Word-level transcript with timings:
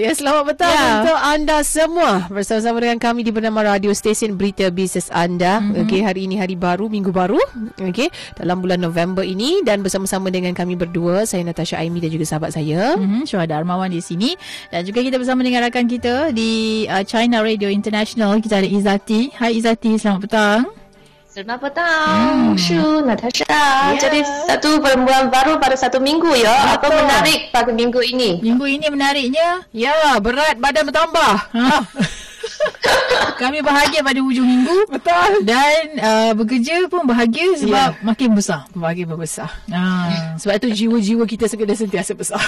Ya, 0.00 0.16
selamat 0.16 0.56
petang 0.56 0.72
ya. 0.72 1.04
untuk 1.04 1.18
anda 1.20 1.60
semua 1.60 2.24
bersama-sama 2.32 2.80
dengan 2.80 2.96
kami 2.96 3.20
di 3.20 3.28
bernama 3.28 3.76
Radio 3.76 3.92
Stesen 3.92 4.32
Berita 4.32 4.72
Bisnes 4.72 5.12
Anda. 5.12 5.60
Mm-hmm. 5.60 5.84
Okey, 5.84 6.00
hari 6.00 6.24
ini 6.24 6.40
hari 6.40 6.56
baru, 6.56 6.88
minggu 6.88 7.12
baru. 7.12 7.36
Okey, 7.76 8.08
dalam 8.40 8.64
bulan 8.64 8.80
November 8.80 9.20
ini 9.20 9.60
dan 9.60 9.84
bersama-sama 9.84 10.32
dengan 10.32 10.56
kami 10.56 10.72
berdua, 10.72 11.28
saya 11.28 11.44
Natasha 11.44 11.76
Aimi 11.76 12.00
dan 12.00 12.16
juga 12.16 12.24
sahabat 12.24 12.56
saya. 12.56 12.96
Mm-hmm, 12.96 13.28
Syuhada 13.28 13.60
Armawan 13.60 13.92
di 13.92 14.00
sini 14.00 14.40
dan 14.72 14.88
juga 14.88 15.04
kita 15.04 15.20
bersama 15.20 15.44
dengan 15.44 15.68
rakan 15.68 15.84
kita 15.84 16.32
di 16.32 16.88
uh, 16.88 17.04
China 17.04 17.44
Radio 17.44 17.68
International. 17.68 18.40
Kita 18.40 18.56
ada 18.56 18.68
Izati. 18.72 19.36
Hai 19.36 19.60
Izati, 19.60 20.00
selamat 20.00 20.20
petang. 20.24 20.89
Selamat 21.30 21.62
petang, 21.62 22.26
hmm. 22.50 22.58
Shu, 22.58 23.06
Natasha. 23.06 23.46
Yeah. 23.46 24.02
Jadi 24.02 24.26
satu 24.50 24.82
perempuan 24.82 25.30
baru 25.30 25.62
pada 25.62 25.78
satu 25.78 26.02
minggu 26.02 26.26
ya. 26.34 26.74
Betul. 26.74 26.90
Apa 26.90 27.06
menarik 27.06 27.40
pada 27.54 27.70
minggu 27.70 28.02
ini? 28.02 28.42
Minggu 28.42 28.66
ini 28.66 28.90
menariknya? 28.90 29.62
Ya, 29.70 30.18
berat 30.18 30.58
badan 30.58 30.90
bertambah. 30.90 31.34
Ha. 31.54 31.86
Kami 33.46 33.62
bahagia 33.62 34.02
pada 34.02 34.18
hujung 34.18 34.42
minggu. 34.42 34.90
Betul. 34.90 35.46
Dan 35.46 36.02
uh, 36.02 36.32
bekerja 36.34 36.90
pun 36.90 37.06
bahagia 37.06 37.62
sebab 37.62 37.94
yeah. 37.94 38.02
makin 38.02 38.34
besar. 38.34 38.66
Makin 38.74 39.14
membesar. 39.14 39.54
Ha. 39.70 40.34
Sebab 40.34 40.58
itu 40.58 40.82
jiwa-jiwa 40.82 41.30
kita 41.30 41.46
sekadar 41.46 41.78
sentiasa 41.78 42.10
besar. 42.18 42.42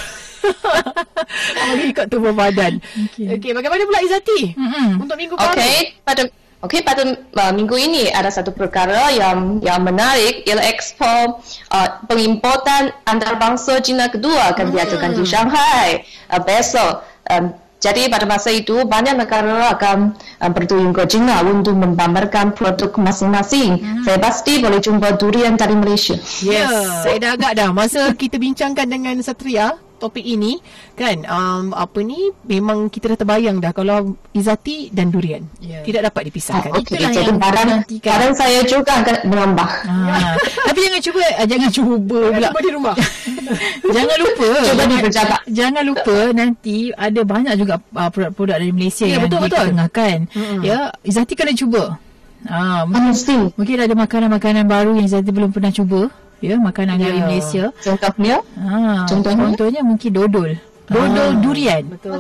Makin 1.71 1.87
ikut 1.87 2.07
tubuh 2.11 2.35
badan. 2.35 2.83
Okey, 2.83 3.31
okay, 3.31 3.51
bagaimana 3.55 3.87
pula 3.87 4.03
Izati? 4.03 4.59
Mm-hmm. 4.59 5.07
Untuk 5.07 5.15
minggu 5.15 5.39
baru? 5.39 5.55
Okey, 5.55 6.03
pada 6.03 6.27
Okey, 6.63 6.87
pada 6.87 7.03
uh, 7.03 7.53
minggu 7.59 7.75
ini 7.75 8.07
ada 8.15 8.31
satu 8.31 8.55
perkara 8.55 9.11
yang 9.11 9.59
yang 9.67 9.83
menarik 9.83 10.47
ialah 10.47 10.63
ekspor 10.71 11.43
uh, 11.75 11.89
pengimportan 12.07 12.95
antarabangsa 13.03 13.83
China 13.83 14.07
kedua 14.07 14.55
akan 14.55 14.71
hmm. 14.71 14.75
diadakan 14.79 15.11
di 15.11 15.23
Shanghai 15.27 16.07
uh, 16.31 16.39
besok. 16.39 17.03
Um, 17.27 17.51
jadi 17.83 18.07
pada 18.07 18.31
masa 18.31 18.55
itu 18.55 18.87
banyak 18.87 19.19
negara 19.19 19.75
akan 19.75 20.15
uh, 20.39 20.51
bertuyung 20.55 20.95
ke 20.95 21.03
China 21.11 21.43
untuk 21.43 21.75
memamerkan 21.75 22.55
produk 22.55 22.95
masing-masing. 22.95 23.83
Hmm. 23.83 24.07
Saya 24.07 24.23
pasti 24.23 24.63
boleh 24.63 24.79
jumpa 24.79 25.19
durian 25.19 25.59
dari 25.59 25.75
Malaysia. 25.75 26.15
Yes, 26.47 26.47
yeah. 26.47 27.03
saya 27.03 27.17
dah 27.19 27.31
agak 27.35 27.53
dah. 27.59 27.75
Masa 27.75 28.15
kita 28.15 28.39
bincangkan 28.39 28.87
dengan 28.87 29.19
Satria, 29.19 29.75
topik 30.03 30.27
ini 30.27 30.59
kan 30.99 31.23
um, 31.31 31.71
apa 31.71 32.03
ni 32.03 32.35
memang 32.43 32.91
kita 32.91 33.15
dah 33.15 33.19
terbayang 33.23 33.63
dah 33.63 33.71
kalau 33.71 34.19
izati 34.35 34.91
dan 34.91 35.15
durian. 35.15 35.47
Yeah. 35.63 35.87
tidak 35.87 36.11
dapat 36.11 36.35
dipisahkan. 36.35 36.75
Oh, 36.75 36.83
okay. 36.83 36.99
itulah 36.99 37.11
Jadi 37.15 37.29
yang 37.31 37.39
barang, 37.39 37.69
barang 38.03 38.33
saya 38.35 38.61
juga 38.67 38.93
akan 38.99 39.17
menambah 39.31 39.71
ah. 39.87 40.35
tapi 40.67 40.79
jangan 40.83 41.01
cuba 41.01 41.21
uh, 41.23 41.47
jangan 41.47 41.71
cuba 41.71 42.19
pula. 42.35 42.49
cuba 42.51 42.61
di 42.61 42.73
rumah. 42.75 42.97
Jangan 43.93 44.17
lupa. 44.17 44.49
Cuba 44.65 44.83
di 44.89 44.97
berjabat 44.97 45.41
jangan 45.45 45.83
lupa 45.85 46.17
nanti 46.33 46.89
ada 46.97 47.21
banyak 47.21 47.55
juga 47.61 47.77
uh, 47.93 48.09
produk-produk 48.09 48.57
dari 48.57 48.73
Malaysia 48.73 49.05
yeah, 49.05 49.21
yang 49.21 49.29
betul, 49.29 49.45
diketengahkan 49.45 50.17
mm-hmm. 50.33 50.61
ya 50.65 50.79
izati 51.05 51.37
kena 51.37 51.53
cuba. 51.53 52.01
Ah, 52.49 52.83
mungkin, 52.91 53.55
mungkin 53.55 53.77
ada 53.79 53.95
makanan-makanan 53.95 54.67
baru 54.67 54.99
yang 54.99 55.07
Izati 55.07 55.31
belum 55.31 55.55
pernah 55.55 55.71
cuba 55.71 56.11
ya 56.43 56.57
makanan 56.59 56.99
ya. 56.99 57.05
dari 57.09 57.19
Malaysia. 57.23 57.65
Contohnya? 57.79 58.37
Ha, 58.59 59.07
contohnya? 59.07 59.43
contohnya 59.49 59.81
mungkin 59.87 60.11
dodol. 60.11 60.51
Dodol 60.91 61.31
ha. 61.31 61.41
durian. 61.41 61.83
Betul. 61.87 62.19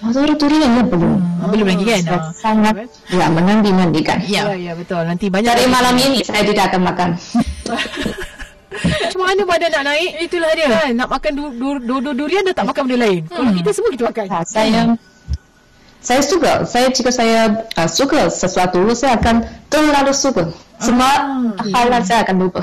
Dodol 0.00 0.32
durian 0.40 0.70
ya 0.80 0.82
belum. 0.88 1.14
Hmm. 1.20 1.50
Belum 1.52 1.66
lagi 1.68 1.84
kan? 1.84 2.02
Ha. 2.08 2.16
Sangat 2.32 2.74
ya 3.12 3.26
menanti-nantikan. 3.28 4.18
Ya. 4.24 4.42
ya, 4.50 4.56
ya 4.56 4.72
betul. 4.72 5.04
Nanti 5.04 5.28
banyak 5.28 5.52
dari 5.52 5.68
malam 5.68 5.94
ini 6.00 6.24
saya 6.24 6.42
tidak 6.42 6.72
akan 6.72 6.80
makan. 6.88 7.10
Macam 8.80 9.20
mana 9.26 9.42
badan 9.44 9.70
nak 9.76 9.84
naik? 9.92 10.10
Itulah 10.24 10.50
dia. 10.56 10.66
Kan? 10.72 10.96
Nak 10.96 11.08
makan 11.12 11.32
dodol 11.36 11.76
du- 11.78 11.84
du- 11.84 12.02
du- 12.02 12.16
durian 12.16 12.42
dah 12.48 12.56
tak 12.56 12.66
makan 12.72 12.82
benda 12.88 12.98
lain. 13.04 13.20
Hmm. 13.28 13.36
Kalau 13.36 13.50
kita 13.52 13.70
semua 13.76 13.90
kita 13.92 14.04
makan. 14.08 14.26
Ha, 14.32 14.38
saya 14.48 14.80
saya 16.00 16.24
suka. 16.24 16.64
Saya 16.64 16.88
jika 16.88 17.12
saya 17.12 17.68
uh, 17.76 17.88
suka 17.88 18.32
sesuatu, 18.32 18.80
saya 18.96 19.20
akan 19.20 19.44
terlalu 19.68 20.12
suka. 20.16 20.48
Semua 20.80 21.12
ah, 21.12 21.52
hal 21.76 21.86
okay. 21.92 22.02
saya 22.08 22.20
akan 22.24 22.36
lupa. 22.40 22.62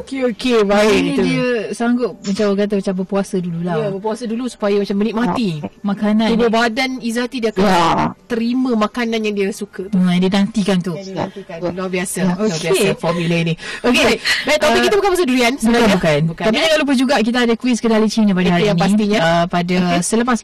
Okey, 0.00 0.28
okey. 0.32 0.64
Baik. 0.64 0.96
Ini 0.96 1.12
itu. 1.12 1.22
dia 1.24 1.48
sanggup 1.76 2.16
macam 2.20 2.44
orang 2.52 2.58
kata 2.64 2.74
macam 2.80 2.94
berpuasa 3.04 3.36
dulu 3.40 3.60
lah. 3.60 3.76
Ya, 3.76 3.86
berpuasa 3.92 4.24
dulu 4.24 4.44
supaya 4.48 4.76
macam 4.80 4.96
menikmati 4.96 5.48
oh. 5.60 5.72
makanan. 5.84 6.28
Tubuh 6.32 6.50
badan 6.52 6.90
Izati 7.00 7.36
dia 7.40 7.52
akan 7.52 7.64
ya. 7.64 8.12
terima 8.24 8.70
makanan 8.76 9.20
yang 9.24 9.34
dia 9.36 9.48
suka. 9.52 9.88
Hmm, 9.92 10.08
dia 10.16 10.30
nantikan 10.32 10.78
tu. 10.80 10.92
Yang 10.96 11.04
dia 11.04 11.16
nantikan. 11.20 11.56
Luar 11.72 11.90
biasa. 11.92 12.20
Okay. 12.24 12.40
Luar 12.40 12.58
biasa 12.60 12.86
formula 12.96 13.36
ini. 13.44 13.54
Okey. 13.84 14.12
Baik, 14.48 14.58
topik 14.60 14.80
uh, 14.80 14.84
kita 14.88 14.94
bukan 14.96 15.10
pasal 15.12 15.26
durian. 15.28 15.54
Bukan, 15.60 15.88
bukan. 15.96 16.20
bukan. 16.32 16.44
Tapi 16.48 16.56
ya? 16.56 16.62
jangan 16.64 16.78
lupa 16.80 16.92
juga 16.96 17.14
kita 17.20 17.38
ada 17.44 17.54
kuis 17.60 17.78
kedai 17.80 18.08
Cina 18.08 18.32
pada 18.32 18.50
hari 18.56 18.66
ini. 18.72 18.80
Pastinya. 18.80 19.18
Uh, 19.20 19.44
pada 19.48 19.76
okay. 19.76 20.00
selepas 20.00 20.38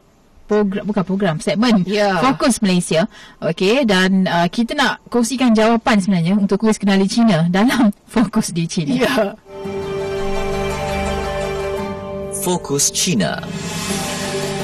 program 0.47 0.83
bukan 0.87 1.05
program 1.05 1.37
segmen 1.43 1.83
yeah. 1.85 2.23
fokus 2.23 2.63
Malaysia 2.63 3.11
okey 3.43 3.85
dan 3.85 4.25
uh, 4.31 4.47
kita 4.47 4.79
nak 4.79 5.03
kongsikan 5.11 5.53
jawapan 5.53 5.99
sebenarnya 6.01 6.35
untuk 6.39 6.63
kuis 6.63 6.79
kenali 6.79 7.05
Cina 7.11 7.45
dalam 7.57 7.93
fokus 8.07 8.55
di 8.55 8.65
Cina 8.65 8.95
yeah. 8.95 9.35
fokus 12.47 12.95
Cina 12.95 13.43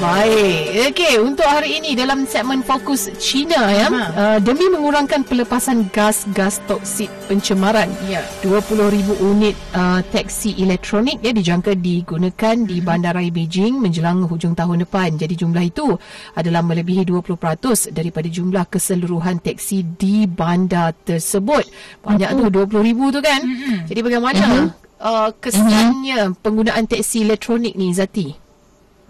Baik. 0.02 0.90
Okey, 0.90 1.14
untuk 1.22 1.46
hari 1.46 1.78
ini 1.78 1.94
dalam 1.94 2.26
segmen 2.26 2.58
fokus 2.66 3.06
China 3.22 3.70
ya, 3.70 3.86
uh, 3.86 4.38
demi 4.42 4.66
mengurangkan 4.66 5.22
pelepasan 5.22 5.94
gas-gas 5.94 6.58
toksik 6.66 7.06
pencemaran, 7.30 7.86
ya. 8.10 8.18
20,000 8.42 8.98
unit 9.22 9.54
uh, 9.70 10.02
taksi 10.10 10.58
elektronik 10.58 11.22
ya 11.22 11.30
dijangka 11.30 11.78
digunakan 11.78 12.56
di 12.66 12.82
bandaraya 12.82 13.30
Beijing 13.30 13.78
menjelang 13.78 14.26
hujung 14.26 14.58
tahun 14.58 14.82
depan. 14.82 15.22
Jadi 15.22 15.38
jumlah 15.38 15.62
itu 15.70 15.94
adalah 16.34 16.66
melebihi 16.66 17.06
20% 17.06 17.94
daripada 17.94 18.26
jumlah 18.26 18.66
keseluruhan 18.66 19.38
taksi 19.38 19.86
di 19.86 20.26
bandar 20.26 20.98
tersebut. 21.06 21.62
Banyak 22.02 22.42
uh-huh. 22.42 22.50
tu 22.50 22.74
20,000 22.74 22.90
tu 22.90 23.20
kan. 23.22 23.38
Uh-huh. 23.38 23.78
Jadi 23.86 24.00
bagaimana 24.02 24.42
uh-huh. 24.50 24.66
uh, 24.98 25.30
kesannya 25.38 26.34
uh-huh. 26.34 26.42
penggunaan 26.42 26.90
taksi 26.90 27.22
elektronik 27.22 27.78
ni 27.78 27.94
Zati? 27.94 28.41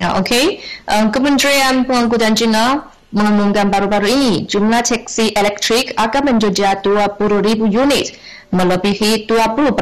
Ya, 0.01 0.19
Okey, 0.19 0.65
um, 0.89 1.13
Kementerian 1.13 1.85
Pengangkutan 1.85 2.33
China 2.35 2.93
mengumumkan 3.13 3.69
baru-baru 3.69 4.09
ini 4.09 4.33
jumlah 4.49 4.81
taksi 4.81 5.37
elektrik 5.37 5.93
akan 6.01 6.33
menjejak 6.33 6.81
20,000 6.81 7.69
unit 7.69 8.17
melebihi 8.53 9.25
20% 9.25 9.73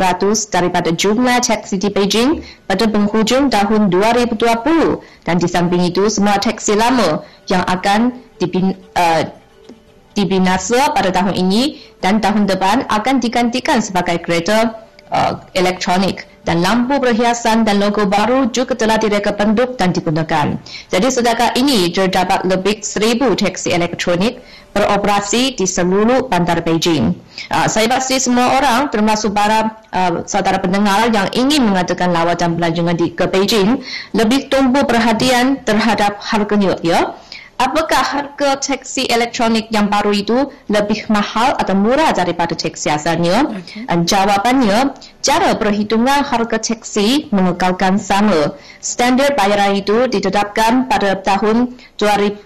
daripada 0.54 0.94
jumlah 0.94 1.42
taksi 1.42 1.74
di 1.78 1.90
Beijing 1.90 2.42
pada 2.70 2.86
penghujung 2.86 3.50
tahun 3.50 3.90
2020 3.90 5.26
dan 5.26 5.36
di 5.42 5.48
samping 5.50 5.82
itu 5.90 6.06
semua 6.06 6.38
taksi 6.38 6.78
lama 6.78 7.26
yang 7.50 7.66
akan 7.66 8.14
dibin, 8.38 8.78
uh, 8.94 9.26
dibinasa 10.14 10.94
pada 10.94 11.10
tahun 11.10 11.34
ini 11.34 11.82
dan 11.98 12.22
tahun 12.22 12.46
depan 12.46 12.86
akan 12.86 13.18
digantikan 13.18 13.82
sebagai 13.82 14.22
kereta 14.22 14.86
uh, 15.10 15.42
elektronik 15.58 16.29
dan 16.50 16.66
lampu 16.66 16.98
perhiasan 16.98 17.62
dan 17.62 17.78
logo 17.78 18.10
baru 18.10 18.50
juga 18.50 18.74
telah 18.74 18.98
direka 18.98 19.38
penduk 19.38 19.78
dan 19.78 19.94
digunakan. 19.94 20.58
Jadi 20.90 21.06
setakat 21.06 21.54
ini 21.54 21.94
terdapat 21.94 22.42
lebih 22.42 22.82
seribu 22.82 23.30
taksi 23.38 23.70
elektronik 23.70 24.42
beroperasi 24.74 25.54
di 25.54 25.62
seluruh 25.62 26.26
bandar 26.26 26.58
Beijing. 26.66 27.14
Uh, 27.54 27.70
saya 27.70 27.86
pasti 27.86 28.18
semua 28.18 28.58
orang 28.58 28.90
termasuk 28.90 29.30
para 29.30 29.78
uh, 29.94 30.26
saudara 30.26 30.58
pendengar 30.58 31.06
yang 31.14 31.30
ingin 31.38 31.70
mengadakan 31.70 32.10
lawatan 32.10 32.58
pelancongan 32.58 32.98
di 32.98 33.14
ke 33.14 33.30
Beijing 33.30 33.78
lebih 34.10 34.50
tumbuh 34.50 34.82
perhatian 34.82 35.62
terhadap 35.62 36.18
harganya 36.18 36.74
ya. 36.82 37.14
Apakah 37.60 38.00
harga 38.00 38.56
taksi 38.56 39.04
elektronik 39.04 39.68
yang 39.68 39.92
baru 39.92 40.16
itu 40.16 40.48
lebih 40.72 41.12
mahal 41.12 41.52
atau 41.60 41.76
murah 41.76 42.08
daripada 42.16 42.56
taksi 42.56 42.88
asalnya? 42.88 43.52
Okay. 43.52 43.84
Jawapannya, 43.84 44.96
cara 45.20 45.52
perhitungan 45.60 46.24
harga 46.24 46.56
taksi 46.56 47.28
mengekalkan 47.28 48.00
sama. 48.00 48.56
Standard 48.80 49.36
bayaran 49.36 49.76
itu 49.76 50.08
ditetapkan 50.08 50.88
pada 50.88 51.20
tahun 51.20 51.76
2013 52.00 52.40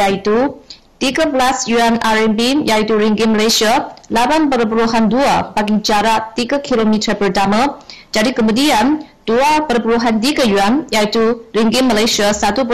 iaitu 0.00 0.64
13 0.96 1.36
yuan 1.68 2.00
RMB 2.00 2.64
iaitu 2.64 2.96
ringgit 2.96 3.28
Malaysia 3.28 3.92
8.2 4.08 5.12
bagi 5.52 5.76
jarak 5.84 6.32
3 6.32 6.64
km 6.64 7.12
pertama. 7.20 7.84
Jadi 8.16 8.32
kemudian 8.32 9.04
2.3 9.28 10.48
yuan 10.48 10.88
iaitu 10.88 11.44
ringgit 11.52 11.84
Malaysia 11.84 12.32
1.5 12.32 12.64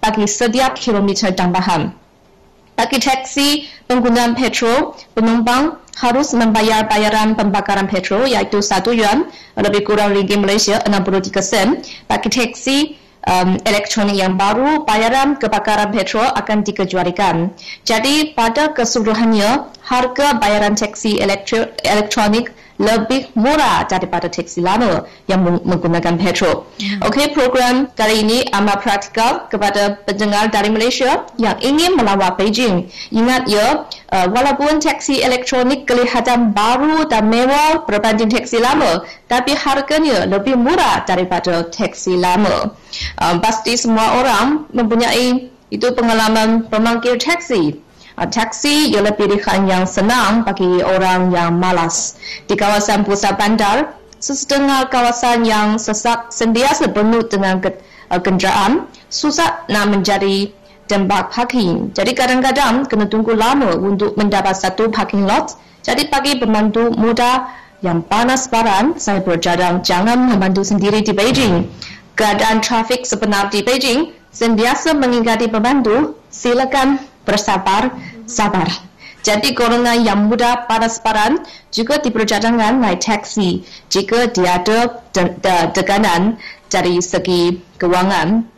bagi 0.00 0.24
setiap 0.26 0.74
kilometer 0.76 1.30
tambahan. 1.32 1.92
Bagi 2.74 2.96
taksi 2.96 3.68
penggunaan 3.84 4.32
petrol, 4.32 4.96
penumpang 5.12 5.76
harus 6.00 6.32
membayar 6.32 6.88
bayaran 6.88 7.36
pembakaran 7.36 7.84
petrol 7.84 8.24
iaitu 8.24 8.64
1 8.64 8.88
yuan 8.96 9.28
lebih 9.52 9.84
kurang 9.84 10.16
ringgit 10.16 10.40
Malaysia 10.40 10.80
63 10.88 11.44
sen. 11.44 11.68
Bagi 12.08 12.32
taksi 12.32 12.96
um, 13.28 13.60
elektronik 13.68 14.16
yang 14.16 14.40
baru, 14.40 14.88
bayaran 14.88 15.36
kebakaran 15.36 15.92
petrol 15.92 16.24
akan 16.24 16.64
dikecualikan. 16.64 17.52
Jadi 17.84 18.32
pada 18.32 18.72
keseluruhannya, 18.72 19.76
harga 19.84 20.40
bayaran 20.40 20.72
taksi 20.72 21.20
elektronik 21.84 22.56
lebih 22.80 23.28
murah 23.36 23.84
daripada 23.84 24.32
taksi 24.32 24.64
lama 24.64 25.04
yang 25.28 25.44
menggunakan 25.44 26.16
petrol. 26.16 26.64
Hmm. 26.80 27.04
Okey, 27.04 27.36
program 27.36 27.92
kali 27.92 28.24
ini 28.24 28.48
amat 28.56 28.80
praktikal 28.80 29.44
kepada 29.52 30.00
pendengar 30.08 30.48
dari 30.48 30.72
Malaysia 30.72 31.28
yang 31.36 31.60
ingin 31.60 31.92
melawat 32.00 32.40
Beijing. 32.40 32.88
Ingat 33.12 33.52
ya, 33.52 33.84
uh, 34.08 34.26
walaupun 34.32 34.80
taksi 34.80 35.20
elektronik 35.20 35.84
kelihatan 35.84 36.56
baru 36.56 37.04
dan 37.04 37.28
mewah 37.28 37.84
berbanding 37.84 38.32
taksi 38.32 38.56
lama, 38.56 39.04
tapi 39.28 39.52
harganya 39.52 40.24
lebih 40.24 40.56
murah 40.56 41.04
daripada 41.04 41.68
taksi 41.68 42.16
lama. 42.16 42.72
Um, 43.20 43.44
pasti 43.44 43.76
semua 43.76 44.24
orang 44.24 44.64
mempunyai 44.72 45.52
itu 45.70 45.86
pengalaman 45.92 46.66
memanggil 46.72 47.20
taksi 47.20 47.89
uh, 48.20 48.28
taksi 48.28 48.92
ialah 48.92 49.16
pilihan 49.16 49.64
yang 49.64 49.84
senang 49.88 50.44
bagi 50.44 50.84
orang 50.84 51.32
yang 51.32 51.56
malas. 51.56 52.20
Di 52.44 52.54
kawasan 52.54 53.08
pusat 53.08 53.40
bandar, 53.40 53.96
sesetengah 54.20 54.92
kawasan 54.92 55.48
yang 55.48 55.80
sesak 55.80 56.28
sentiasa 56.28 56.92
penuh 56.92 57.24
dengan 57.24 57.58
uh, 57.64 58.20
kenderaan, 58.20 58.84
susah 59.08 59.64
nak 59.72 59.88
menjadi 59.88 60.52
tempat 60.84 61.30
parking. 61.32 61.94
Jadi 61.94 62.12
kadang-kadang 62.12 62.84
kena 62.90 63.06
tunggu 63.06 63.32
lama 63.32 63.78
untuk 63.78 64.18
mendapat 64.18 64.58
satu 64.58 64.90
parking 64.90 65.24
lot. 65.24 65.54
Jadi 65.86 66.10
bagi 66.10 66.36
pemandu 66.36 66.92
muda 66.92 67.46
yang 67.80 68.04
panas 68.04 68.50
baran, 68.50 68.98
saya 69.00 69.24
bercadang 69.24 69.80
jangan 69.80 70.28
memandu 70.28 70.60
sendiri 70.60 71.00
di 71.00 71.16
Beijing. 71.16 71.64
Keadaan 72.18 72.60
trafik 72.60 73.08
sebenar 73.08 73.48
di 73.48 73.64
Beijing 73.64 74.12
sentiasa 74.34 74.92
mengingati 74.92 75.48
pemandu, 75.48 76.18
silakan 76.28 77.00
bersabar, 77.30 77.94
sabar. 78.26 78.66
Jadi 79.22 79.54
golongan 79.54 80.00
yang 80.02 80.26
muda 80.26 80.64
panas-paran 80.66 81.44
juga 81.70 82.02
diberi 82.02 82.24
cadangan 82.24 82.80
naik 82.82 83.04
taksi 83.04 83.62
jika 83.92 84.32
dia 84.32 84.58
ada 84.58 84.98
tekanan 85.76 86.40
dari 86.72 86.98
segi 86.98 87.60
kewangan. 87.78 88.48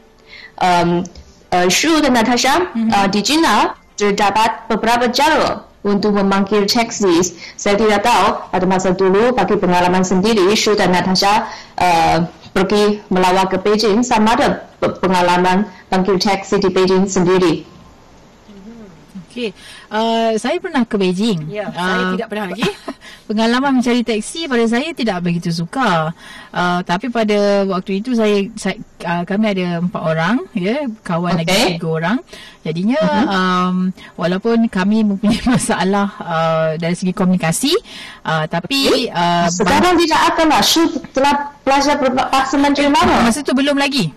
Um, 0.62 1.02
uh, 1.50 1.66
Shu 1.66 1.98
dan 2.00 2.14
Natasha, 2.14 2.70
mm-hmm. 2.72 2.90
uh, 2.94 3.08
di 3.10 3.20
China 3.26 3.74
terdapat 3.98 4.70
beberapa 4.70 5.10
cara 5.10 5.66
untuk 5.82 6.14
memanggil 6.14 6.64
taksi. 6.70 7.34
Saya 7.58 7.74
tidak 7.74 8.06
tahu 8.06 8.54
pada 8.54 8.66
masa 8.70 8.94
dulu 8.94 9.34
bagi 9.34 9.58
pengalaman 9.58 10.06
sendiri 10.06 10.46
Shu 10.54 10.78
dan 10.78 10.94
Natasha 10.94 11.50
uh, 11.82 12.18
pergi 12.54 13.02
melawat 13.10 13.50
ke 13.50 13.58
Beijing 13.58 14.06
sama 14.06 14.36
ada 14.38 14.68
pengalaman 14.78 15.66
panggil 15.90 16.20
taksi 16.22 16.62
di 16.62 16.68
Beijing 16.70 17.10
sendiri. 17.10 17.71
Okey. 19.32 19.54
Uh, 19.92 20.32
saya 20.40 20.56
pernah 20.56 20.88
ke 20.88 20.96
Beijing. 20.96 21.52
Ya, 21.52 21.68
uh, 21.68 21.76
saya 21.76 22.04
tidak 22.16 22.28
pernah 22.32 22.46
lagi. 22.48 22.64
pengalaman 23.32 23.80
mencari 23.80 24.02
teksi 24.02 24.50
pada 24.50 24.64
saya 24.68 24.92
tidak 24.92 25.24
begitu 25.24 25.48
suka. 25.54 26.12
Uh, 26.52 26.80
tapi 26.84 27.08
pada 27.08 27.64
waktu 27.64 28.04
itu 28.04 28.12
saya, 28.12 28.44
saya 28.60 28.76
uh, 29.08 29.22
kami 29.24 29.56
ada 29.56 29.80
empat 29.80 30.02
orang, 30.02 30.36
ya, 30.52 30.84
kawan 31.00 31.40
okay. 31.40 31.44
lagi 31.44 31.80
tiga 31.80 31.88
orang. 31.88 32.18
Jadinya 32.62 33.00
uh-huh. 33.02 33.34
um, 33.34 33.76
walaupun 34.14 34.70
kami 34.70 35.02
mempunyai 35.02 35.42
masalah 35.50 36.08
uh, 36.22 36.68
dari 36.78 36.94
segi 36.94 37.10
komunikasi, 37.10 37.74
uh, 38.22 38.46
tapi 38.46 39.10
uh, 39.10 39.50
sekarang 39.50 39.98
tidak 39.98 40.20
akan 40.30 40.46
lah. 40.46 40.62
telah 41.10 41.34
pelajar 41.66 41.94
bahasa 41.98 42.54
Mandarin 42.58 42.94
mana? 42.94 43.26
Masa 43.26 43.42
tu 43.42 43.50
belum 43.54 43.74
lagi. 43.74 44.14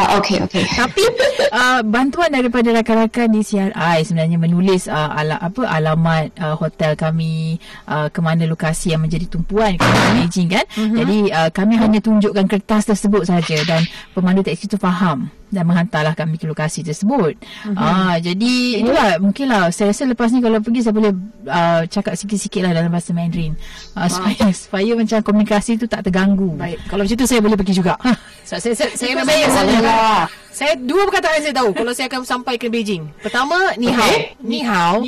uh, 0.00 0.16
okey, 0.20 0.40
okey. 0.48 0.64
tapi 0.72 1.04
uh, 1.52 1.84
bantuan 1.84 2.32
daripada 2.32 2.72
rakan-rakan 2.80 3.28
di 3.28 3.40
CRI 3.44 3.98
sebenarnya 4.08 4.40
menulis 4.40 4.88
uh, 4.88 5.11
ala, 5.12 5.36
apa 5.38 5.62
alamat 5.68 6.32
uh, 6.40 6.56
hotel 6.56 6.96
kami 6.96 7.60
uh, 7.86 8.08
ke 8.08 8.20
mana 8.24 8.48
lokasi 8.48 8.96
yang 8.96 9.04
menjadi 9.04 9.28
tumpuan 9.28 9.76
ke 9.76 9.84
Beijing 10.16 10.48
kan. 10.48 10.64
Uh-huh. 10.72 10.96
Jadi 11.04 11.18
uh, 11.30 11.50
kami 11.52 11.74
hanya 11.76 12.00
tunjukkan 12.00 12.46
kertas 12.48 12.88
tersebut 12.88 13.28
saja 13.28 13.60
dan 13.68 13.84
pemandu 14.16 14.40
teksi 14.40 14.66
itu 14.66 14.80
faham 14.80 15.28
dan 15.52 15.68
menghantarlah 15.68 16.16
kami 16.16 16.40
ke 16.40 16.48
lokasi 16.48 16.80
tersebut. 16.80 17.36
Uh-huh. 17.36 17.76
Ah 17.76 18.16
jadi 18.16 18.80
itulah 18.80 19.20
mungkinlah 19.20 19.68
saya 19.68 19.92
rasa 19.92 20.08
lepas 20.08 20.32
ni 20.32 20.40
kalau 20.40 20.58
pergi 20.64 20.80
saya 20.80 20.96
boleh 20.96 21.12
uh, 21.46 21.84
cakap 21.86 22.16
sikit-sikit 22.16 22.64
lah 22.64 22.72
dalam 22.72 22.88
bahasa 22.88 23.12
Mandarin 23.12 23.52
uh, 23.92 24.08
supaya 24.08 24.48
supaya 24.56 24.90
macam 24.96 25.20
komunikasi 25.20 25.76
tu 25.76 25.84
tak 25.84 26.08
terganggu. 26.08 26.56
Baik. 26.56 26.80
Kalau 26.88 27.04
macam 27.04 27.16
tu 27.20 27.28
saya 27.28 27.40
boleh 27.44 27.56
pergi 27.60 27.74
juga. 27.76 27.94
so, 28.48 28.56
saya 28.62 28.72
saya 28.72 28.90
saya 28.96 29.12
memang 29.12 29.36
saya, 29.52 30.26
saya 30.52 30.72
dua 30.76 31.08
perkataan 31.08 31.40
saya 31.44 31.54
tahu 31.56 31.70
kalau 31.76 31.92
saya 31.92 32.06
akan 32.08 32.22
sampai 32.24 32.56
ke 32.56 32.72
Beijing. 32.72 33.08
Pertama 33.20 33.76
ni 33.76 33.92
hao, 33.92 34.16
ni 34.40 34.60
hao. 34.64 35.04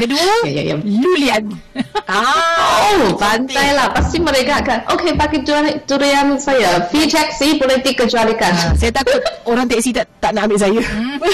Kedua 0.00 0.48
ya 0.48 0.50
ya 0.52 0.62
ya. 0.72 0.76
Lulian. 0.80 1.44
ah, 2.08 3.12
oh, 3.12 3.16
lah. 3.52 3.88
Pasti 3.92 4.16
mereka 4.20 4.64
akan 4.64 4.78
okey 4.96 5.12
pakai 5.16 5.40
durian 5.84 6.36
saya. 6.40 6.84
Fee 6.88 7.08
taxi 7.08 7.56
boleh 7.60 7.80
dikecualikan. 7.80 8.52
Uh, 8.52 8.74
saya 8.76 8.92
takut 8.92 9.20
orang 9.48 9.65
orang 9.66 9.74
teksi 9.74 9.90
tak 9.90 10.06
tak 10.22 10.30
nak 10.30 10.46
ambil 10.46 10.58
saya. 10.62 10.78
Hmm. 10.78 11.18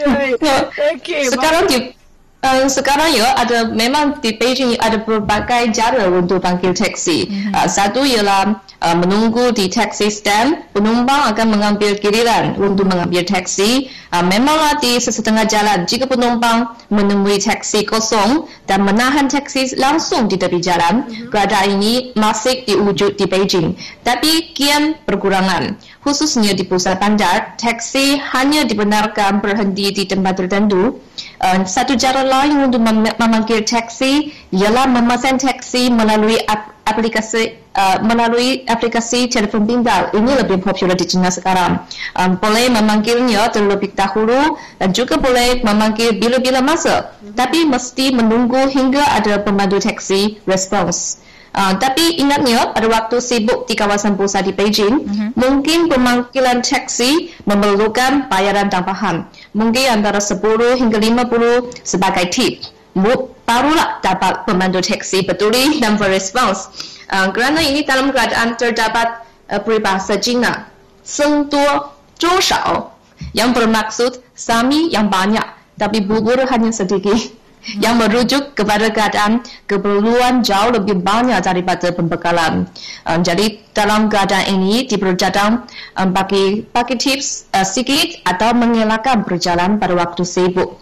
okay, 0.94 1.26
sekarang 1.26 1.66
di 1.66 1.78
uh, 2.44 2.66
sekarang 2.68 3.10
ya 3.12 3.36
ada 3.36 3.68
memang 3.68 4.20
di 4.20 4.36
Beijing 4.36 4.76
ada 4.80 5.00
berbagai 5.00 5.72
cara 5.74 6.08
untuk 6.08 6.40
panggil 6.40 6.72
taksi. 6.72 7.28
Mm-hmm. 7.28 7.52
Uh, 7.52 7.68
satu 7.68 8.00
ialah 8.04 8.60
uh, 8.80 8.96
menunggu 8.96 9.52
di 9.52 9.68
taxi 9.68 10.08
stand, 10.08 10.72
penumpang 10.72 11.30
akan 11.32 11.46
mengambil 11.52 11.96
giliran 12.00 12.56
untuk 12.56 12.88
mengambil 12.88 13.24
taksi. 13.24 13.92
Uh, 14.10 14.24
memanglah 14.26 14.80
di 14.82 14.98
sesetengah 14.98 15.46
jalan 15.46 15.86
jika 15.86 16.08
penumpang 16.08 16.74
menemui 16.90 17.38
taksi 17.38 17.86
kosong 17.86 18.50
dan 18.66 18.82
menahan 18.82 19.30
taksi 19.30 19.76
langsung 19.78 20.26
di 20.26 20.40
tepi 20.40 20.58
jalan, 20.58 21.06
mm-hmm. 21.06 21.28
keadaan 21.30 21.78
ini 21.80 22.16
masih 22.16 22.64
diwujud 22.64 23.14
di 23.20 23.24
Beijing. 23.28 23.76
Tapi 24.02 24.54
kian 24.56 24.96
berkurangan 25.04 25.76
khususnya 26.00 26.56
di 26.56 26.64
pusat 26.64 26.96
bandar, 26.96 27.56
taksi 27.60 28.16
hanya 28.34 28.64
dibenarkan 28.64 29.44
berhenti 29.44 29.92
di 29.92 30.04
tempat 30.08 30.40
tertentu. 30.40 30.98
Uh, 31.40 31.64
satu 31.64 31.96
cara 31.96 32.24
lain 32.24 32.68
untuk 32.68 32.80
mem- 32.80 33.16
memanggil 33.16 33.64
taksi 33.64 34.32
ialah 34.52 34.88
memesan 34.88 35.36
taksi 35.36 35.92
melalui 35.92 36.40
ap- 36.44 36.76
aplikasi 36.84 37.60
uh, 37.76 38.02
melalui 38.02 38.64
aplikasi 38.66 39.28
telefon 39.28 39.68
pintar. 39.68 40.10
Ini 40.16 40.44
lebih 40.44 40.60
popular 40.64 40.96
di 40.96 41.06
China 41.06 41.28
sekarang. 41.28 41.84
Um, 42.16 42.36
boleh 42.40 42.72
memanggilnya 42.72 43.52
terlebih 43.52 43.92
dahulu 43.94 44.58
dan 44.80 44.90
juga 44.96 45.20
boleh 45.20 45.60
memanggil 45.62 46.16
bila-bila 46.16 46.64
masa. 46.64 47.14
Tapi 47.36 47.68
mesti 47.68 48.16
menunggu 48.16 48.68
hingga 48.68 49.04
ada 49.16 49.40
pemandu 49.40 49.78
taksi 49.78 50.40
respons. 50.48 51.20
Uh, 51.50 51.74
tapi 51.82 52.14
ingatnya 52.14 52.70
pada 52.70 52.86
waktu 52.86 53.18
sibuk 53.18 53.66
di 53.66 53.74
kawasan 53.74 54.14
pusat 54.14 54.46
di 54.46 54.54
Beijing, 54.54 55.02
uh-huh. 55.02 55.30
mungkin 55.34 55.90
pemanggilan 55.90 56.62
taksi 56.62 57.34
memerlukan 57.42 58.30
bayaran 58.30 58.70
tambahan. 58.70 59.26
Mungkin 59.50 59.98
antara 59.98 60.22
10 60.22 60.38
hingga 60.78 60.98
50 61.02 61.82
sebagai 61.82 62.30
tip. 62.30 62.62
Barulah 63.50 63.98
dapat 63.98 64.46
pemandu 64.46 64.78
taksi 64.78 65.26
peduli 65.26 65.82
dan 65.82 65.98
berespons. 65.98 66.70
Uh, 67.10 67.34
kerana 67.34 67.58
ini 67.58 67.82
dalam 67.82 68.14
keadaan 68.14 68.54
terdapat 68.54 69.26
uh, 69.50 69.58
peribahasa 69.58 70.22
Cina, 70.22 70.70
Seng 71.02 71.50
Zhou 71.50 72.38
Shao, 72.38 72.94
yang 73.34 73.50
bermaksud 73.50 74.22
sami 74.38 74.86
yang 74.94 75.10
banyak, 75.10 75.42
tapi 75.74 75.98
bubur 75.98 76.38
hanya 76.46 76.70
sedikit 76.70 77.39
yang 77.76 78.00
merujuk 78.00 78.56
kepada 78.56 78.88
keadaan 78.88 79.44
keperluan 79.68 80.40
jauh 80.40 80.72
lebih 80.72 81.00
banyak 81.04 81.36
daripada 81.44 81.92
pembekalan. 81.92 82.64
Um, 83.04 83.20
jadi 83.20 83.60
dalam 83.76 84.08
keadaan 84.08 84.60
ini 84.60 84.88
diperjadang 84.88 85.68
um, 85.96 86.08
bagi 86.10 86.64
bagi 86.72 86.96
tips 86.96 87.52
uh, 87.52 87.66
sedikit 87.66 88.16
atau 88.24 88.56
mengelakkan 88.56 89.22
berjalan 89.28 89.76
pada 89.76 89.92
waktu 89.92 90.24
sibuk. 90.24 90.80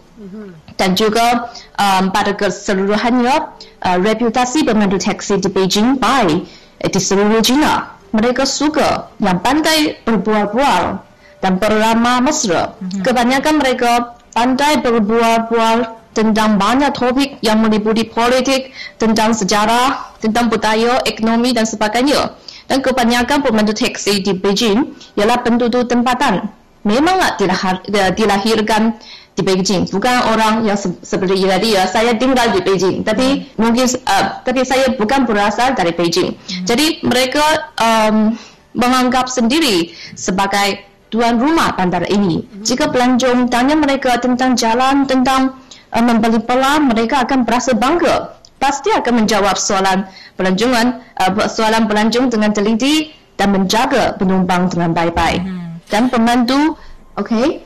Dan 0.79 0.95
juga 0.95 1.51
um, 1.75 2.15
pada 2.15 2.31
keseluruhannya 2.35 3.35
uh, 3.83 3.97
reputasi 3.99 4.63
pemandu 4.63 4.95
taksi 4.95 5.43
di 5.43 5.51
Beijing 5.51 5.99
baik 5.99 6.47
di 6.79 6.99
seluruh 6.99 7.43
China. 7.43 7.99
Mereka 8.09 8.47
suka 8.47 9.11
yang 9.21 9.43
pandai 9.43 9.99
berbual-bual 10.07 11.03
dan 11.43 11.61
beramah 11.61 12.23
mesra. 12.23 12.73
Mm-hmm. 12.79 13.03
Kebanyakan 13.05 13.55
mereka 13.59 13.91
pandai 14.33 14.79
berbual-bual 14.79 15.98
tentang 16.13 16.57
banyak 16.57 16.91
topik 16.91 17.37
yang 17.45 17.61
meliputi 17.61 18.07
politik, 18.07 18.73
tentang 18.97 19.31
sejarah, 19.31 20.17
tentang 20.19 20.49
budaya, 20.49 20.99
ekonomi 21.05 21.53
dan 21.53 21.63
sebagainya. 21.63 22.33
Dan 22.69 22.85
kebanyakan 22.85 23.41
pemandu 23.41 23.73
taksi 23.73 24.21
di 24.21 24.37
Beijing 24.37 24.93
ialah 25.17 25.41
penduduk 25.41 25.89
tempatan. 25.89 26.53
Memanglah 26.85 27.33
dilahir, 27.35 27.81
dilahirkan 28.13 28.95
di 29.33 29.41
Beijing. 29.41 29.89
Bukan 29.89 30.15
orang 30.35 30.67
yang 30.67 30.77
se- 30.77 30.99
seperti 31.01 31.39
dia, 31.39 31.87
saya 31.89 32.13
tinggal 32.19 32.51
di 32.53 32.61
Beijing. 32.61 33.01
Tapi 33.01 33.27
hmm. 33.41 33.57
mungkin, 33.57 33.85
uh, 34.05 34.43
tapi 34.43 34.67
saya 34.67 34.93
bukan 34.93 35.25
berasal 35.25 35.73
dari 35.73 35.95
Beijing. 35.95 36.35
Hmm. 36.35 36.65
Jadi 36.67 37.03
mereka 37.07 37.73
um, 37.79 38.37
menganggap 38.77 39.31
sendiri 39.31 39.95
sebagai 40.13 40.85
tuan 41.09 41.41
rumah 41.41 41.73
bandar 41.73 42.05
ini. 42.05 42.45
Jika 42.61 42.93
pelancong 42.93 43.49
tanya 43.49 43.73
mereka 43.73 44.21
tentang 44.21 44.53
jalan, 44.53 45.09
tentang 45.09 45.57
uh, 45.93 46.03
membeli 46.03 46.39
pelan, 46.43 46.89
mereka 46.89 47.25
akan 47.25 47.45
berasa 47.45 47.73
bangga. 47.73 48.37
Pasti 48.59 48.91
akan 48.91 49.23
menjawab 49.23 49.55
soalan 49.55 50.03
pelancongan, 50.35 50.99
uh, 51.15 51.47
soalan 51.47 51.87
pelancong 51.87 52.27
dengan 52.27 52.51
teliti 52.51 53.15
dan 53.39 53.55
menjaga 53.55 54.19
penumpang 54.19 54.67
dengan 54.67 54.91
baik-baik. 54.91 55.41
Hmm. 55.41 55.79
Dan 55.87 56.11
pemandu, 56.11 56.75
okay, 57.15 57.63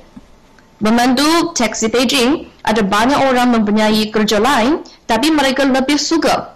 pemandu 0.78 1.52
taksi 1.58 1.90
Beijing 1.90 2.48
ada 2.64 2.86
banyak 2.86 3.20
orang 3.20 3.58
mempunyai 3.60 4.08
kerja 4.14 4.40
lain, 4.40 4.86
tapi 5.10 5.34
mereka 5.34 5.66
lebih 5.68 5.98
suka 6.00 6.53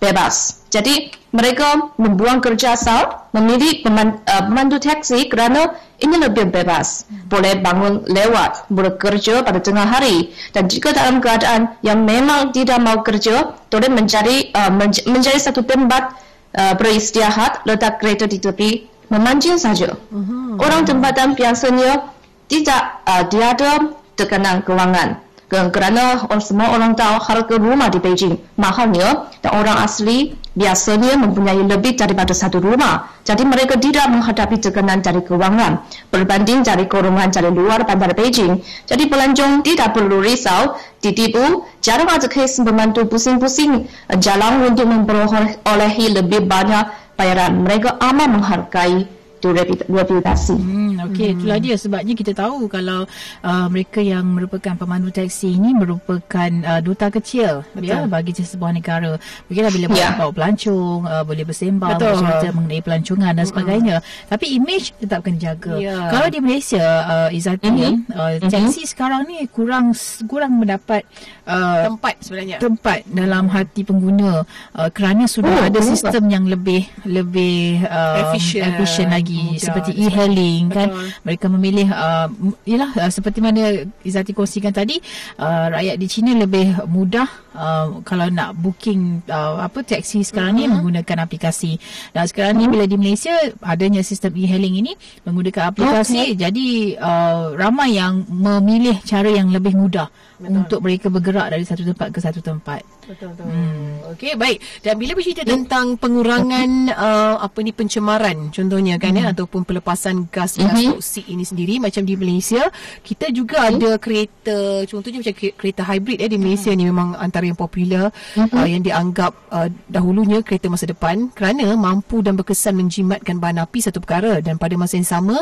bebas. 0.00 0.64
Jadi 0.72 1.12
mereka 1.30 1.94
membuang 2.00 2.42
kerja 2.42 2.74
asal, 2.74 3.30
memilih 3.36 3.84
uh, 3.86 4.42
pemandu 4.48 4.80
taksi 4.82 5.30
kerana 5.30 5.78
ini 6.00 6.16
lebih 6.18 6.50
bebas. 6.50 7.06
Boleh 7.30 7.60
bangun 7.60 8.02
lewat, 8.08 8.66
boleh 8.72 8.96
kerja 8.96 9.44
pada 9.44 9.60
tengah 9.62 9.86
hari. 9.86 10.32
Dan 10.50 10.66
jika 10.66 10.90
dalam 10.90 11.22
keadaan 11.22 11.78
yang 11.84 12.02
memang 12.02 12.50
tidak 12.50 12.80
mau 12.82 13.04
kerja, 13.04 13.54
boleh 13.70 13.90
mencari 13.92 14.50
uh, 14.56 14.72
menj- 14.72 15.06
mencari 15.06 15.38
satu 15.38 15.62
tempat 15.62 16.16
uh, 16.56 16.74
beristirahat, 16.74 17.62
letak 17.68 18.00
kereta 18.02 18.26
di 18.26 18.40
tepi, 18.42 18.88
memancing 19.12 19.60
saja. 19.60 19.94
Uh-huh. 20.10 20.58
Orang 20.58 20.88
tempatan 20.88 21.38
biasanya 21.38 22.10
tidak 22.50 23.04
uh, 23.06 23.22
tiada 23.30 23.94
tekanan 24.18 24.60
kewangan 24.66 25.22
kerana 25.50 26.30
semua 26.38 26.70
orang 26.78 26.94
tahu 26.94 27.18
harga 27.18 27.58
rumah 27.58 27.90
di 27.90 27.98
Beijing 27.98 28.38
mahalnya 28.54 29.26
dan 29.42 29.50
orang 29.58 29.82
asli 29.82 30.38
biasanya 30.54 31.18
mempunyai 31.18 31.62
lebih 31.62 31.98
daripada 31.98 32.30
satu 32.30 32.62
rumah. 32.62 33.10
Jadi 33.26 33.42
mereka 33.46 33.78
tidak 33.78 34.06
menghadapi 34.10 34.62
tekanan 34.62 35.02
dari 35.02 35.22
kewangan 35.26 35.82
berbanding 36.10 36.62
dari 36.62 36.86
golongan 36.86 37.34
dari 37.34 37.50
luar 37.50 37.82
bandar 37.82 38.14
Beijing. 38.14 38.62
Jadi 38.86 39.10
pelancong 39.10 39.66
tidak 39.66 39.90
perlu 39.90 40.22
risau 40.22 40.78
ditipu. 41.02 41.66
Jarang 41.82 42.10
ada 42.10 42.30
kes 42.30 42.62
membantu 42.62 43.06
pusing-pusing 43.10 43.90
jalan 44.22 44.70
untuk 44.70 44.86
memperolehi 44.86 46.14
lebih 46.14 46.46
banyak 46.46 46.86
bayaran. 47.18 47.66
Mereka 47.66 47.98
aman 47.98 48.38
menghargai 48.38 49.19
tu 49.40 49.56
reputasi. 49.88 50.54
Hmm, 50.54 51.00
Okey, 51.10 51.32
hmm. 51.32 51.36
itulah 51.40 51.58
dia 51.58 51.74
sebabnya 51.80 52.14
kita 52.14 52.32
tahu 52.36 52.68
kalau 52.68 53.08
uh, 53.40 53.66
mereka 53.72 54.04
yang 54.04 54.28
merupakan 54.28 54.76
pemandu 54.76 55.08
taksi 55.08 55.56
ini 55.56 55.72
merupakan 55.72 56.50
uh, 56.68 56.80
duta 56.84 57.08
kecil 57.08 57.64
ya 57.80 58.04
bagi 58.04 58.36
sebuah 58.36 58.76
negara. 58.76 59.16
Mungkinlah 59.48 59.72
bila 59.72 59.86
yeah. 59.96 60.12
bawa 60.20 60.32
pelancong, 60.36 61.08
uh, 61.08 61.24
boleh 61.24 61.44
bersembang 61.48 61.96
cerita 61.96 62.52
mengenai 62.52 62.80
pelancongan 62.84 63.32
dan 63.32 63.46
sebagainya. 63.48 63.96
Hmm. 63.98 64.28
Tapi 64.36 64.46
image 64.60 64.92
tetap 65.00 65.24
kena 65.24 65.40
jaga. 65.40 65.74
Yeah. 65.80 66.12
Kalau 66.12 66.28
di 66.28 66.38
Malaysia 66.44 66.84
uh, 66.84 67.28
Izati 67.32 67.68
mm-hmm. 67.70 68.12
uh, 68.12 68.32
taksi 68.44 68.84
mm-hmm. 68.84 68.90
sekarang 68.92 69.20
ni 69.24 69.46
kurang 69.48 69.96
kurang 70.28 70.60
mendapat 70.60 71.08
uh, 71.48 71.88
tempat 71.88 72.14
sebenarnya. 72.20 72.56
Tempat 72.60 73.08
dalam 73.08 73.48
hati 73.48 73.86
pengguna 73.86 74.44
uh, 74.76 74.90
kerana 74.92 75.24
sudah 75.24 75.64
oh, 75.64 75.66
ada 75.70 75.80
sistem 75.80 76.28
yang 76.28 76.44
lebih 76.44 76.84
lebih 77.06 77.86
uh, 77.86 78.28
efficient. 78.28 78.76
efficient 78.76 79.10
lagi 79.14 79.29
lagi 79.30 79.46
Mudah. 79.54 79.62
seperti 79.62 79.90
e-hailing 79.94 80.64
kan 80.68 80.88
mereka 81.22 81.46
memilih 81.46 81.88
uh, 81.90 82.26
yalah 82.66 82.90
uh, 82.98 83.10
seperti 83.10 83.38
mana 83.38 83.86
Izati 84.02 84.34
kongsikan 84.34 84.74
tadi 84.74 84.98
uh, 85.38 85.66
rakyat 85.70 85.96
di 85.96 86.06
China 86.10 86.34
lebih 86.34 86.82
mudah 86.90 87.28
uh, 87.54 88.02
kalau 88.06 88.26
nak 88.30 88.54
booking 88.58 89.22
uh, 89.26 89.62
apa 89.62 89.82
taksi 89.82 90.22
sekarang 90.22 90.58
uh-huh. 90.58 90.68
ni 90.68 90.72
menggunakan 90.72 91.24
aplikasi 91.24 91.80
dan 92.14 92.24
sekarang 92.26 92.58
ni 92.58 92.66
bila 92.70 92.84
di 92.86 92.96
Malaysia 92.98 93.34
adanya 93.62 94.02
sistem 94.04 94.34
e-hailing 94.36 94.82
ini 94.82 94.92
menggunakan 95.26 95.74
aplikasi 95.74 96.34
okay. 96.34 96.38
jadi 96.38 96.68
uh, 97.00 97.54
ramai 97.56 97.96
yang 97.98 98.26
memilih 98.28 98.98
cara 99.06 99.30
yang 99.30 99.50
lebih 99.50 99.74
mudah 99.74 100.10
Betul. 100.40 100.56
untuk 100.56 100.78
mereka 100.80 101.06
bergerak 101.12 101.46
dari 101.52 101.64
satu 101.68 101.82
tempat 101.84 102.08
ke 102.10 102.18
satu 102.18 102.40
tempat 102.40 102.82
betul 103.10 103.34
betul. 103.34 103.46
Hmm. 103.50 104.14
Okey, 104.14 104.32
baik. 104.38 104.58
Dan 104.86 104.94
bila 104.96 105.12
bercerita 105.18 105.42
tentang 105.42 105.98
pengurangan 105.98 106.70
uh, 106.94 107.36
apa 107.42 107.58
ni 107.66 107.74
pencemaran 107.74 108.54
contohnya 108.54 108.96
kan 109.02 109.12
ya, 109.18 109.26
hmm. 109.26 109.28
ya 109.30 109.34
ataupun 109.34 109.66
pelepasan 109.66 110.30
gas 110.30 110.54
gas 110.54 110.78
hmm. 110.78 110.96
toksik 110.96 111.26
ini 111.26 111.42
sendiri 111.42 111.82
macam 111.82 112.06
di 112.06 112.14
Malaysia, 112.14 112.62
kita 113.02 113.34
juga 113.34 113.66
hmm. 113.66 113.70
ada 113.76 113.90
kereta 113.98 114.58
contohnya 114.86 115.18
macam 115.26 115.34
kereta 115.34 115.82
hybrid 115.82 116.18
ya 116.22 116.28
di 116.30 116.38
Malaysia 116.38 116.70
hmm. 116.70 116.78
ni 116.78 116.84
memang 116.86 117.08
antara 117.18 117.39
yang 117.46 117.58
popular 117.58 118.12
hmm. 118.36 118.52
uh, 118.52 118.66
yang 118.68 118.82
dianggap 118.84 119.32
uh, 119.50 119.68
dahulunya 119.88 120.40
kereta 120.44 120.68
masa 120.68 120.88
depan 120.88 121.32
kerana 121.32 121.74
mampu 121.76 122.20
dan 122.20 122.36
berkesan 122.36 122.76
menjimatkan 122.76 123.40
bahan 123.40 123.62
api 123.64 123.78
satu 123.80 123.98
perkara 124.02 124.40
dan 124.44 124.56
pada 124.60 124.74
masa 124.76 125.00
yang 125.00 125.08
sama 125.08 125.36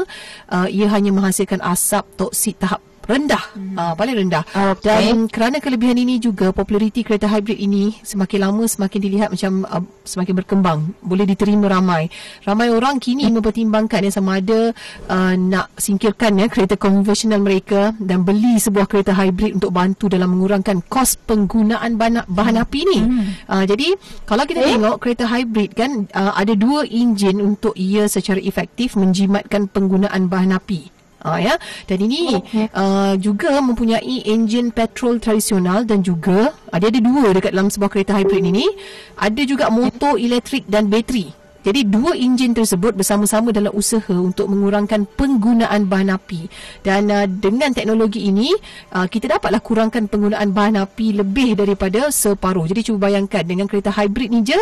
uh, 0.53 0.69
ia 0.71 0.87
hanya 0.91 1.11
menghasilkan 1.15 1.63
asap 1.63 2.05
toksik 2.17 2.59
tahap 2.59 2.83
rendah 3.09 3.41
hmm. 3.57 3.75
uh, 3.75 3.93
paling 3.97 4.15
rendah 4.21 4.45
okay. 4.53 4.85
dan 4.85 5.27
kerana 5.33 5.57
kelebihan 5.65 5.97
ini 5.97 6.21
juga 6.21 6.53
populariti 6.53 7.01
kereta 7.01 7.25
hybrid 7.25 7.57
ini 7.57 7.97
semakin 8.05 8.45
lama 8.45 8.69
semakin 8.69 9.01
dilihat 9.01 9.29
macam 9.33 9.65
uh, 9.65 9.81
semakin 10.05 10.35
berkembang 10.37 10.79
boleh 11.01 11.25
diterima 11.25 11.73
ramai 11.73 12.13
ramai 12.45 12.69
orang 12.69 13.01
kini 13.01 13.25
hmm. 13.25 13.41
mempertimbangkan 13.41 14.05
yang 14.05 14.15
sama 14.15 14.45
ada 14.45 14.77
uh, 15.09 15.33
nak 15.35 15.73
singkirkan 15.81 16.37
ya 16.37 16.53
kereta 16.53 16.77
konvensional 16.77 17.41
mereka 17.41 17.97
dan 17.97 18.29
beli 18.29 18.61
sebuah 18.61 18.85
kereta 18.85 19.17
hybrid 19.17 19.57
untuk 19.57 19.73
bantu 19.73 20.13
dalam 20.13 20.37
mengurangkan 20.37 20.85
kos 20.85 21.17
penggunaan 21.25 21.97
bahan, 21.97 22.29
bahan 22.29 22.61
hmm. 22.61 22.65
api 22.69 22.81
ni 22.85 23.01
hmm. 23.01 23.25
uh, 23.49 23.65
jadi 23.65 23.89
kalau 24.29 24.45
kita 24.45 24.61
eh? 24.61 24.77
tengok 24.77 25.01
kereta 25.01 25.25
hybrid 25.25 25.73
kan 25.73 26.05
uh, 26.13 26.37
ada 26.37 26.53
dua 26.53 26.85
enjin 26.85 27.41
untuk 27.41 27.73
ia 27.73 28.05
secara 28.05 28.37
efektif 28.45 29.01
menjimatkan 29.01 29.65
penggunaan 29.73 30.29
bahan 30.29 30.53
api 30.53 30.98
Uh, 31.19 31.39
ya. 31.43 31.55
Dan 31.91 31.99
ini 32.07 32.39
okay. 32.39 32.71
uh, 32.71 33.19
juga 33.19 33.59
mempunyai 33.59 34.23
enjin 34.23 34.71
petrol 34.71 35.19
tradisional 35.19 35.83
dan 35.83 36.07
juga 36.07 36.55
ada 36.71 36.87
ada 36.87 37.01
dua 37.03 37.35
dekat 37.35 37.51
dalam 37.51 37.71
sebuah 37.71 37.91
kereta 37.91 38.15
hybrid 38.15 38.47
ini. 38.47 38.67
Ada 39.19 39.43
juga 39.43 39.67
motor 39.69 40.15
elektrik 40.15 40.71
dan 40.71 40.87
bateri 40.87 41.48
jadi 41.69 41.85
dua 41.85 42.17
enjin 42.17 42.57
tersebut 42.57 42.97
bersama-sama 42.97 43.53
dalam 43.53 43.69
usaha 43.77 44.17
untuk 44.17 44.49
mengurangkan 44.49 45.05
penggunaan 45.05 45.85
bahan 45.85 46.17
api. 46.17 46.49
Dan 46.81 47.13
uh, 47.13 47.29
dengan 47.29 47.77
teknologi 47.77 48.25
ini, 48.25 48.49
uh, 48.97 49.05
kita 49.05 49.37
dapatlah 49.37 49.61
kurangkan 49.61 50.09
penggunaan 50.09 50.49
bahan 50.57 50.81
api 50.81 51.21
lebih 51.21 51.61
daripada 51.61 52.09
separuh. 52.09 52.65
Jadi 52.65 52.89
cuba 52.89 53.13
bayangkan 53.13 53.45
dengan 53.45 53.69
kereta 53.69 53.93
hybrid 53.93 54.33
ni 54.33 54.41
je, 54.49 54.57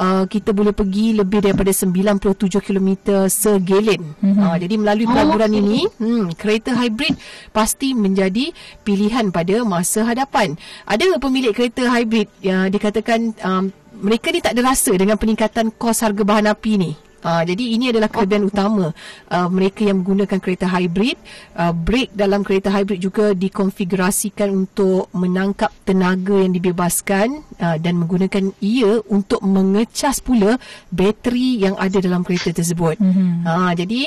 uh, 0.00 0.24
kita 0.24 0.56
boleh 0.56 0.72
pergi 0.72 1.12
lebih 1.12 1.44
daripada 1.44 1.76
97 1.76 2.48
km 2.64 2.88
segelen. 3.28 4.16
Mm-hmm. 4.24 4.40
Uh, 4.40 4.56
jadi 4.56 4.74
melalui 4.80 5.06
pelaburan 5.12 5.52
oh, 5.52 5.60
ini, 5.60 5.80
hmm, 6.00 6.40
kereta 6.40 6.72
hybrid 6.72 7.20
pasti 7.52 7.92
menjadi 7.92 8.48
pilihan 8.80 9.28
pada 9.28 9.60
masa 9.60 10.08
hadapan. 10.08 10.56
Ada 10.88 11.20
pemilik 11.20 11.52
kereta 11.52 11.84
hybrid 11.84 12.32
yang 12.40 12.72
dikatakan 12.72 13.36
um, 13.44 13.68
mereka 14.00 14.32
ni 14.32 14.40
tak 14.44 14.56
ada 14.56 14.72
rasa 14.72 14.92
dengan 14.94 15.16
peningkatan 15.16 15.72
kos 15.74 16.04
harga 16.04 16.22
bahan 16.22 16.52
api 16.52 16.72
ni. 16.76 16.92
Uh, 17.26 17.42
jadi 17.42 17.64
ini 17.74 17.90
adalah 17.90 18.06
kelebihan 18.06 18.46
oh. 18.46 18.50
utama 18.54 18.86
uh, 19.34 19.48
mereka 19.50 19.82
yang 19.82 19.98
menggunakan 19.98 20.38
kereta 20.38 20.70
hybrid. 20.70 21.18
Uh, 21.58 21.74
brake 21.74 22.14
dalam 22.14 22.46
kereta 22.46 22.70
hybrid 22.70 23.02
juga 23.02 23.34
dikonfigurasikan 23.34 24.46
untuk 24.54 25.10
menangkap 25.10 25.74
tenaga 25.82 26.38
yang 26.38 26.54
dibebaskan 26.54 27.42
uh, 27.58 27.76
dan 27.82 27.98
menggunakan 27.98 28.54
ia 28.62 29.02
untuk 29.10 29.42
mengecas 29.42 30.22
pula 30.22 30.54
bateri 30.94 31.66
yang 31.66 31.74
ada 31.74 31.98
dalam 31.98 32.22
kereta 32.22 32.54
tersebut. 32.54 32.94
Mm-hmm. 33.02 33.30
Uh, 33.42 33.72
jadi 33.74 34.00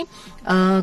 uh, 0.47 0.79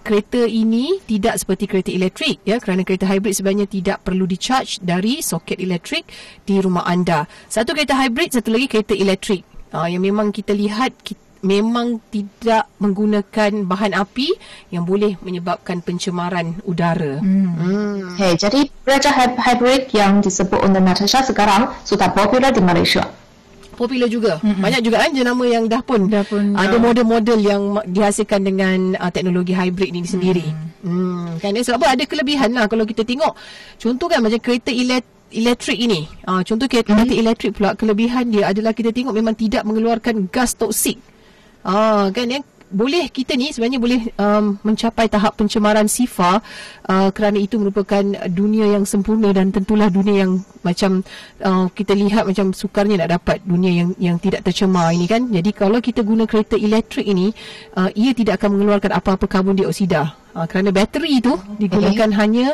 kereta 0.00 0.42
ini 0.44 0.98
tidak 1.04 1.40
seperti 1.40 1.64
kereta 1.70 1.90
elektrik 1.92 2.40
ya 2.42 2.58
kerana 2.58 2.82
kereta 2.82 3.06
hybrid 3.06 3.36
sebenarnya 3.36 3.66
tidak 3.70 3.98
perlu 4.02 4.24
di-charge 4.24 4.80
dari 4.80 5.20
soket 5.20 5.60
elektrik 5.60 6.08
di 6.44 6.58
rumah 6.58 6.84
anda. 6.88 7.28
Satu 7.46 7.72
kereta 7.76 7.96
hybrid, 7.96 8.34
satu 8.34 8.50
lagi 8.50 8.66
kereta 8.66 8.96
elektrik. 8.96 9.46
Uh, 9.70 9.86
yang 9.86 10.02
memang 10.02 10.34
kita 10.34 10.50
lihat 10.50 10.90
kita 11.06 11.30
memang 11.40 12.00
tidak 12.12 12.68
menggunakan 12.80 13.64
bahan 13.64 13.96
api 13.96 14.28
yang 14.68 14.84
boleh 14.84 15.16
menyebabkan 15.24 15.80
pencemaran 15.80 16.60
udara. 16.68 17.20
Hmm. 17.20 17.56
Hmm. 17.56 17.96
Hey, 18.20 18.36
jadi 18.36 18.68
kereta 18.84 19.10
hybrid 19.40 19.88
yang 19.96 20.20
disebut 20.20 20.60
oleh 20.60 20.80
Natasha 20.80 21.24
sekarang 21.24 21.72
sudah 21.84 22.12
popular 22.12 22.52
di 22.52 22.60
Malaysia 22.60 23.08
popular 23.80 24.08
juga. 24.12 24.36
Mm-hmm. 24.44 24.60
Banyak 24.60 24.80
juga 24.84 24.96
kan 25.00 25.10
jenama 25.16 25.44
yang 25.48 25.64
dah 25.64 25.80
pun, 25.80 26.04
dah 26.12 26.24
pun 26.28 26.52
ada 26.52 26.76
uh, 26.76 26.80
model-model 26.80 27.38
yang 27.40 27.62
dihasilkan 27.88 28.44
dengan 28.44 29.00
uh, 29.00 29.08
teknologi 29.08 29.56
hybrid 29.56 29.96
ni 29.96 30.04
sendiri. 30.04 30.44
Mm. 30.44 30.68
Hmm. 30.80 31.28
Kan 31.40 31.56
eh, 31.56 31.64
sebab 31.64 31.80
apa 31.80 31.96
ada 31.96 32.04
kelebihan 32.04 32.52
lah 32.52 32.68
kalau 32.68 32.84
kita 32.84 33.04
tengok. 33.08 33.32
Contoh 33.80 34.06
kan 34.12 34.20
macam 34.20 34.40
kereta 34.40 34.68
elektrik 34.68 35.18
elektrik 35.30 35.78
ini. 35.78 36.10
Uh, 36.26 36.42
contoh 36.42 36.66
kereta 36.66 36.92
mm-hmm. 36.92 37.22
elektrik 37.22 37.52
pula 37.56 37.78
kelebihan 37.78 38.28
dia 38.28 38.50
adalah 38.50 38.74
kita 38.74 38.90
tengok 38.90 39.14
memang 39.14 39.38
tidak 39.38 39.62
mengeluarkan 39.62 40.28
gas 40.28 40.58
toksik. 40.58 40.98
Ah 41.62 41.72
uh, 41.72 42.04
kan 42.12 42.26
ya 42.28 42.40
boleh 42.70 43.10
kita 43.10 43.34
ni 43.34 43.50
sebenarnya 43.50 43.80
boleh 43.82 44.00
um, 44.14 44.54
mencapai 44.62 45.10
tahap 45.10 45.34
pencemaran 45.34 45.90
sifa 45.90 46.38
uh, 46.86 47.10
kerana 47.10 47.36
itu 47.42 47.58
merupakan 47.58 48.02
dunia 48.30 48.78
yang 48.78 48.86
sempurna 48.86 49.34
dan 49.34 49.50
tentulah 49.50 49.90
dunia 49.90 50.22
yang 50.22 50.38
macam 50.62 51.02
uh, 51.42 51.66
kita 51.74 51.98
lihat 51.98 52.30
macam 52.30 52.54
sukarnya 52.54 53.02
nak 53.02 53.20
dapat 53.20 53.42
dunia 53.42 53.84
yang 53.84 53.90
yang 53.98 54.16
tidak 54.22 54.46
tercemar 54.46 54.94
ini 54.94 55.10
kan. 55.10 55.26
Jadi 55.26 55.50
kalau 55.50 55.82
kita 55.82 56.06
guna 56.06 56.30
kereta 56.30 56.54
elektrik 56.54 57.10
ini 57.10 57.34
uh, 57.74 57.90
ia 57.98 58.14
tidak 58.14 58.38
akan 58.38 58.56
mengeluarkan 58.56 58.94
apa-apa 58.94 59.26
karbon 59.26 59.58
dioksida. 59.58 60.14
Uh, 60.30 60.46
kerana 60.46 60.70
bateri 60.70 61.18
itu 61.18 61.34
digunakan 61.58 62.06
okay. 62.06 62.18
hanya 62.22 62.46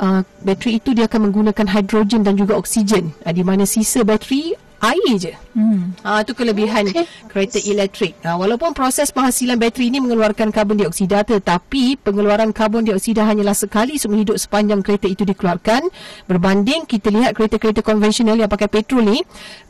uh, 0.00 0.24
bateri 0.40 0.80
itu 0.80 0.96
dia 0.96 1.04
akan 1.04 1.28
menggunakan 1.28 1.66
hidrogen 1.68 2.24
dan 2.24 2.40
juga 2.40 2.56
oksigen. 2.56 3.12
Uh, 3.20 3.32
di 3.36 3.44
mana 3.44 3.68
sisa 3.68 4.00
bateri 4.00 4.56
air 4.80 5.14
je. 5.18 5.32
Hmm. 5.58 5.90
Ah 6.06 6.22
tu 6.22 6.38
kelebihan 6.38 6.86
okay. 6.86 7.02
kereta 7.26 7.58
elektrik. 7.58 8.14
Ah 8.22 8.38
walaupun 8.38 8.70
proses 8.78 9.10
penghasilan 9.10 9.58
bateri 9.58 9.90
ini 9.90 9.98
mengeluarkan 9.98 10.54
karbon 10.54 10.78
dioksida 10.78 11.26
tetapi 11.26 11.98
pengeluaran 11.98 12.54
karbon 12.54 12.86
dioksida 12.86 13.26
hanyalah 13.26 13.58
sekali 13.58 13.98
seumur 13.98 14.22
hidup 14.22 14.38
sepanjang 14.38 14.86
kereta 14.86 15.10
itu 15.10 15.26
dikeluarkan 15.26 15.90
berbanding 16.30 16.86
kita 16.86 17.10
lihat 17.10 17.34
kereta-kereta 17.34 17.82
konvensional 17.82 18.38
yang 18.38 18.46
pakai 18.46 18.70
petrol 18.70 19.02
ni 19.02 19.18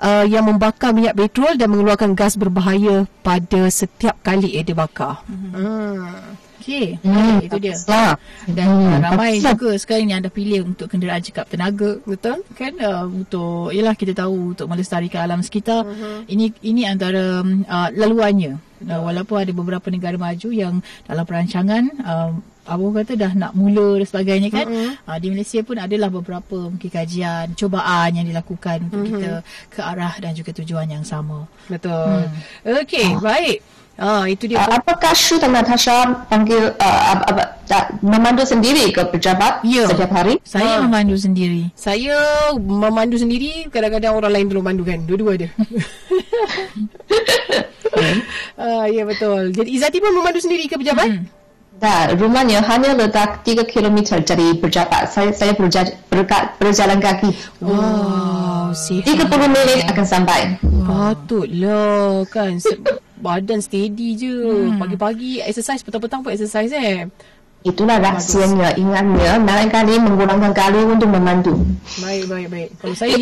uh, 0.04 0.28
yang 0.28 0.44
membakar 0.44 0.92
minyak 0.92 1.16
petrol 1.16 1.56
dan 1.56 1.72
mengeluarkan 1.72 2.12
gas 2.12 2.36
berbahaya 2.36 3.08
pada 3.24 3.72
setiap 3.72 4.20
kali 4.20 4.60
dia 4.60 4.76
bakar. 4.76 5.24
Hmm. 5.24 5.56
hmm. 5.56 6.48
Okey, 6.68 6.98
hmm, 7.00 7.48
itu 7.48 7.56
dia. 7.62 7.76
Lah. 7.86 8.18
Dan 8.50 8.66
hmm, 8.66 8.98
ramai 8.98 9.38
tak 9.38 9.56
juga 9.56 9.78
sekarang 9.78 10.10
ni 10.10 10.14
ada 10.18 10.26
pilih 10.26 10.74
untuk 10.74 10.90
kenderaan 10.90 11.22
cekap 11.22 11.46
tenaga, 11.46 12.02
betul? 12.02 12.42
Kan 12.58 12.76
uh, 12.82 13.06
untuk 13.06 13.70
ialah 13.70 13.94
kita 13.94 14.12
tahu 14.12 14.58
untuk 14.58 14.66
melestarikan 14.66 15.22
alam 15.24 15.40
sekitar. 15.40 15.77
Uh-huh. 15.82 16.24
Ini 16.28 16.46
ini 16.62 16.82
antara 16.86 17.42
uh, 17.42 17.88
laluannya. 17.94 18.67
Uh, 18.84 19.02
walaupun 19.02 19.42
ada 19.42 19.50
beberapa 19.50 19.90
negara 19.90 20.14
maju 20.14 20.48
yang 20.54 20.78
dalam 21.06 21.24
perancangan 21.26 21.82
uh, 22.02 22.30
Abang 22.68 22.92
kata 22.92 23.16
dah 23.16 23.32
nak 23.32 23.56
mula 23.56 23.96
dan 23.96 24.06
sebagainya 24.06 24.52
kan. 24.52 24.68
Uh-huh. 24.68 24.92
Uh, 25.08 25.16
di 25.16 25.32
Malaysia 25.32 25.64
pun 25.64 25.80
adalah 25.80 26.12
beberapa 26.12 26.68
mungkin 26.68 26.92
kajian, 26.92 27.56
cubaan 27.56 28.12
yang 28.12 28.28
dilakukan 28.28 28.92
untuk 28.92 29.08
uh-huh. 29.08 29.16
kita 29.16 29.32
ke 29.72 29.80
arah 29.80 30.12
dan 30.20 30.36
juga 30.36 30.52
tujuan 30.52 30.84
yang 30.84 31.00
sama. 31.00 31.48
Betul. 31.72 32.28
Hmm. 32.28 32.84
Okey, 32.84 33.16
uh. 33.16 33.24
baik. 33.24 33.64
Ah, 33.98 34.30
itu 34.30 34.46
dia. 34.46 34.62
Uh, 34.62 34.78
apakah 34.78 35.10
Shu 35.10 35.42
dan 35.42 35.50
Natasha 35.50 36.06
panggil 36.30 36.70
uh, 36.78 37.02
apa, 37.18 37.34
apa, 37.34 37.42
uh, 37.66 37.86
memandu 37.98 38.46
sendiri 38.46 38.94
ke 38.94 39.02
pejabat 39.10 39.58
ya. 39.66 39.90
setiap 39.90 40.14
hari? 40.14 40.38
Saya 40.46 40.78
uh. 40.78 40.86
memandu 40.86 41.18
sendiri. 41.18 41.74
Saya 41.74 42.14
memandu 42.54 43.18
sendiri, 43.18 43.66
kadang-kadang 43.72 44.14
orang 44.14 44.38
lain 44.38 44.46
tolong 44.46 44.66
mandu 44.70 44.86
kan. 44.86 45.02
Dua-dua 45.02 45.34
ada. 45.34 45.50
uh, 48.58 48.86
ya 48.96 49.02
betul. 49.08 49.52
Jadi 49.52 49.68
Izati 49.72 49.98
pun 50.02 50.12
memandu 50.12 50.40
sendiri 50.42 50.68
ke 50.68 50.76
pejabat? 50.76 51.08
Hmm. 51.08 51.24
Tak, 51.78 52.18
rumahnya 52.18 52.58
hanya 52.58 52.90
letak 52.90 53.46
3 53.46 53.62
km 53.62 54.18
dari 54.26 54.58
pejabat. 54.58 55.14
Saya 55.14 55.30
saya 55.30 55.54
berja, 55.54 55.86
berka, 56.10 56.58
berjalan 56.58 56.98
kaki. 56.98 57.30
Wow, 57.62 58.74
sihat. 58.74 59.06
30 59.30 59.46
minit 59.46 59.86
akan 59.86 60.02
sampai. 60.02 60.58
Patutlah 60.58 62.26
kan 62.26 62.58
badan 63.24 63.62
steady 63.62 64.18
je. 64.18 64.34
Hmm. 64.42 64.82
Pagi-pagi 64.82 65.38
exercise, 65.38 65.86
petang-petang 65.86 66.26
pun 66.26 66.34
exercise 66.34 66.74
eh. 66.74 67.06
Itulah 67.62 68.02
rahsianya. 68.02 68.74
Ingatnya, 68.74 69.38
lain 69.38 69.70
kali 69.70 70.02
menggunakan 70.02 70.50
kali 70.50 70.82
untuk 70.82 71.14
memandu. 71.14 71.62
Baik, 72.02 72.26
baik, 72.26 72.46
baik. 72.50 72.68
Kalau 72.82 72.94
saya 72.98 73.14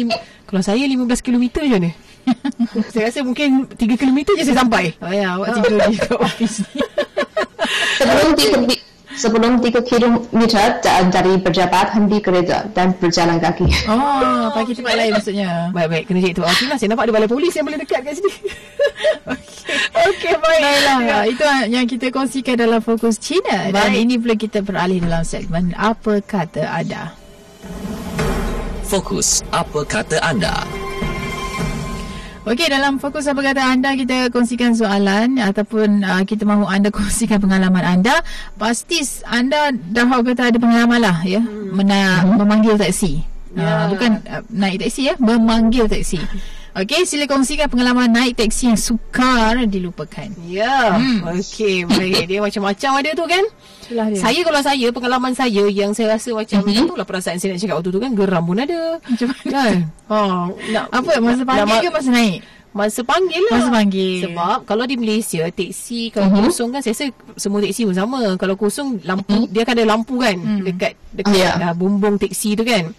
kalau 0.48 0.62
saya 0.64 0.80
15 0.80 1.20
km 1.20 1.44
je 1.60 1.76
ni. 1.76 1.90
saya 2.92 3.08
rasa 3.10 3.20
mungkin 3.22 3.66
3 3.70 4.00
km 4.00 4.18
je 4.34 4.44
saya 4.46 4.58
sampai. 4.62 4.94
Oh 5.02 5.12
ya, 5.12 5.38
awak 5.38 5.48
tidur 5.62 5.80
di 5.86 5.96
office 6.18 6.56
ni. 6.72 6.82
Sebelum 7.98 8.30
3 8.36 8.86
sebelum 9.16 9.58
3 9.58 9.80
km 9.80 10.40
dari 11.08 11.32
pejabat 11.40 11.96
henti 11.96 12.20
kereta 12.20 12.68
dan 12.76 12.92
berjalan 13.00 13.40
kaki. 13.40 13.66
Oh, 13.88 14.46
pagi 14.56 14.76
tempat 14.76 14.94
lain 14.94 15.10
maksudnya. 15.16 15.50
Baik-baik, 15.72 16.04
kena 16.06 16.20
cek 16.20 16.32
tu. 16.36 16.42
Okey 16.44 16.66
lah, 16.68 16.76
saya 16.76 16.88
nampak 16.92 17.08
ada 17.08 17.12
balai 17.16 17.28
polis 17.28 17.52
yang 17.56 17.64
boleh 17.64 17.80
dekat 17.80 18.04
kat 18.04 18.14
sini. 18.20 18.32
Okey, 19.26 20.30
okay, 20.30 20.34
baik. 20.36 20.62
Baiklah, 20.62 20.98
ya. 21.02 21.18
itu 21.26 21.44
yang 21.72 21.86
kita 21.88 22.06
kongsikan 22.12 22.54
dalam 22.60 22.78
Fokus 22.84 23.16
Cina. 23.18 23.72
Baik. 23.72 23.74
Dan 23.74 23.90
ini 23.96 24.14
pula 24.20 24.34
kita 24.36 24.60
beralih 24.60 25.00
dalam 25.02 25.24
segmen 25.24 25.72
Apa 25.74 26.20
Kata 26.22 26.62
Anda. 26.68 27.16
Fokus 28.86 29.42
Apa 29.50 29.82
Kata 29.82 30.20
Anda. 30.22 30.85
Okey, 32.46 32.70
dalam 32.70 33.02
fokus 33.02 33.26
apa 33.26 33.42
kata 33.42 33.58
anda, 33.58 33.98
kita 33.98 34.30
kongsikan 34.30 34.70
soalan 34.70 35.34
ataupun 35.42 36.06
uh, 36.06 36.22
kita 36.22 36.46
mahu 36.46 36.62
anda 36.70 36.88
kongsikan 36.94 37.42
pengalaman 37.42 37.82
anda. 37.82 38.22
Pasti 38.54 39.02
anda 39.26 39.74
dah 39.74 40.06
kata 40.06 40.54
ada 40.54 40.58
pengalaman 40.62 41.02
lah 41.02 41.26
ya, 41.26 41.42
hmm. 41.42 41.74
Mena- 41.74 42.22
hmm. 42.22 42.38
memanggil 42.38 42.78
taksi. 42.78 43.26
Yeah. 43.50 43.66
Uh, 43.66 43.84
bukan 43.90 44.10
uh, 44.30 44.46
naik 44.46 44.78
taksi 44.78 45.10
ya, 45.10 45.14
memanggil 45.18 45.90
taksi. 45.90 46.22
Okey, 46.76 47.08
sila 47.08 47.24
kongsikan 47.24 47.72
pengalaman 47.72 48.12
naik 48.12 48.36
teksi 48.36 48.68
yang 48.68 48.76
sukar 48.76 49.56
dilupakan. 49.64 50.28
Ya. 50.44 50.68
Yeah. 50.68 50.88
Hmm. 51.00 51.18
Okey, 51.40 51.88
baik. 51.88 52.24
Dia 52.30 52.44
macam-macam 52.44 52.90
ada 53.00 53.10
tu 53.16 53.24
kan? 53.24 53.44
Itulah 53.86 54.06
dia. 54.12 54.20
Saya 54.20 54.40
kalau 54.44 54.60
saya, 54.60 54.86
pengalaman 54.92 55.32
saya 55.32 55.64
yang 55.72 55.96
saya 55.96 56.18
rasa 56.18 56.36
macam 56.36 56.60
mm-hmm. 56.60 56.84
itulah 56.84 57.06
perasaan 57.08 57.40
saya 57.40 57.56
nak 57.56 57.64
cakap 57.64 57.76
waktu 57.80 57.90
tu 57.96 58.00
kan. 58.02 58.12
Geram 58.12 58.44
pun 58.44 58.60
ada. 58.60 58.80
Macam 59.00 59.26
mana? 59.32 59.46
Kan? 59.48 59.76
Ha, 60.10 60.18
nak, 60.76 60.84
Apa, 60.92 61.10
masa 61.16 61.42
panggil 61.48 61.64
nak, 61.64 61.80
ke 61.80 61.88
masa 61.88 62.10
naik? 62.12 62.38
Masa 62.76 63.00
panggil 63.08 63.42
lah. 63.48 63.56
Masa 63.56 63.70
panggil. 63.72 64.20
Sebab 64.28 64.58
kalau 64.68 64.84
di 64.84 64.96
Malaysia, 65.00 65.42
teksi 65.48 66.12
kalau 66.12 66.28
uh-huh. 66.28 66.44
kosong 66.44 66.76
kan, 66.76 66.84
saya 66.84 66.92
rasa 66.92 67.06
semua 67.40 67.64
teksi 67.64 67.88
pun 67.88 67.96
sama. 67.96 68.20
Kalau 68.36 68.52
kosong, 68.52 69.00
lampu 69.00 69.32
uh-huh. 69.32 69.48
dia 69.48 69.64
akan 69.64 69.74
ada 69.80 69.86
lampu 69.96 70.20
kan. 70.20 70.36
Uh-huh. 70.36 70.60
Dekat 70.60 70.92
dekat 71.16 71.32
uh, 71.32 71.40
yeah. 71.40 71.72
uh, 71.72 71.74
bumbung 71.78 72.20
teksi 72.20 72.52
tu 72.52 72.68
kan. 72.68 72.92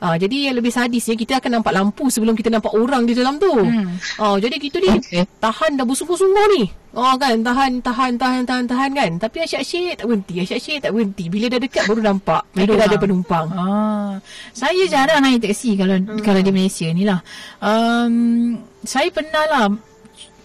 Uh, 0.00 0.16
jadi 0.16 0.48
yang 0.48 0.56
lebih 0.56 0.72
sadisnya 0.72 1.12
kita 1.12 1.44
akan 1.44 1.60
nampak 1.60 1.76
lampu 1.76 2.08
sebelum 2.08 2.32
kita 2.32 2.48
nampak 2.48 2.72
orang 2.72 3.04
di 3.04 3.12
dalam 3.12 3.36
tu. 3.36 3.52
Hmm. 3.52 4.00
Uh, 4.16 4.36
jadi 4.40 4.56
kita 4.56 4.80
ni 4.80 4.88
okay. 4.96 5.28
tahan 5.36 5.76
dah 5.76 5.84
bersungguh-sungguh 5.84 6.46
ni. 6.56 6.62
Oh 6.96 7.14
kan 7.20 7.38
tahan 7.44 7.84
tahan 7.84 8.16
tahan 8.16 8.42
tahan 8.48 8.64
tahan 8.64 8.90
kan. 8.96 9.10
Tapi 9.20 9.36
asyik-asyik 9.44 10.00
tak 10.00 10.06
berhenti, 10.08 10.34
asyik-asyik 10.40 10.78
tak 10.80 10.90
berhenti. 10.96 11.24
Bila 11.28 11.46
dah 11.52 11.60
dekat 11.60 11.84
baru 11.84 12.00
nampak 12.00 12.42
mereka 12.56 12.72
dah 12.80 12.86
ada 12.88 12.98
penumpang. 12.98 13.46
Ah. 13.52 14.12
Saya 14.56 14.82
jarang 14.88 15.20
naik 15.20 15.44
teksi 15.44 15.76
kalau 15.76 16.00
hmm. 16.00 16.24
kalau 16.24 16.40
di 16.40 16.50
Malaysia 16.50 16.88
ni 16.88 17.04
lah. 17.04 17.20
Um, 17.60 18.56
saya 18.80 19.12
pernah 19.12 19.44
lah 19.52 19.66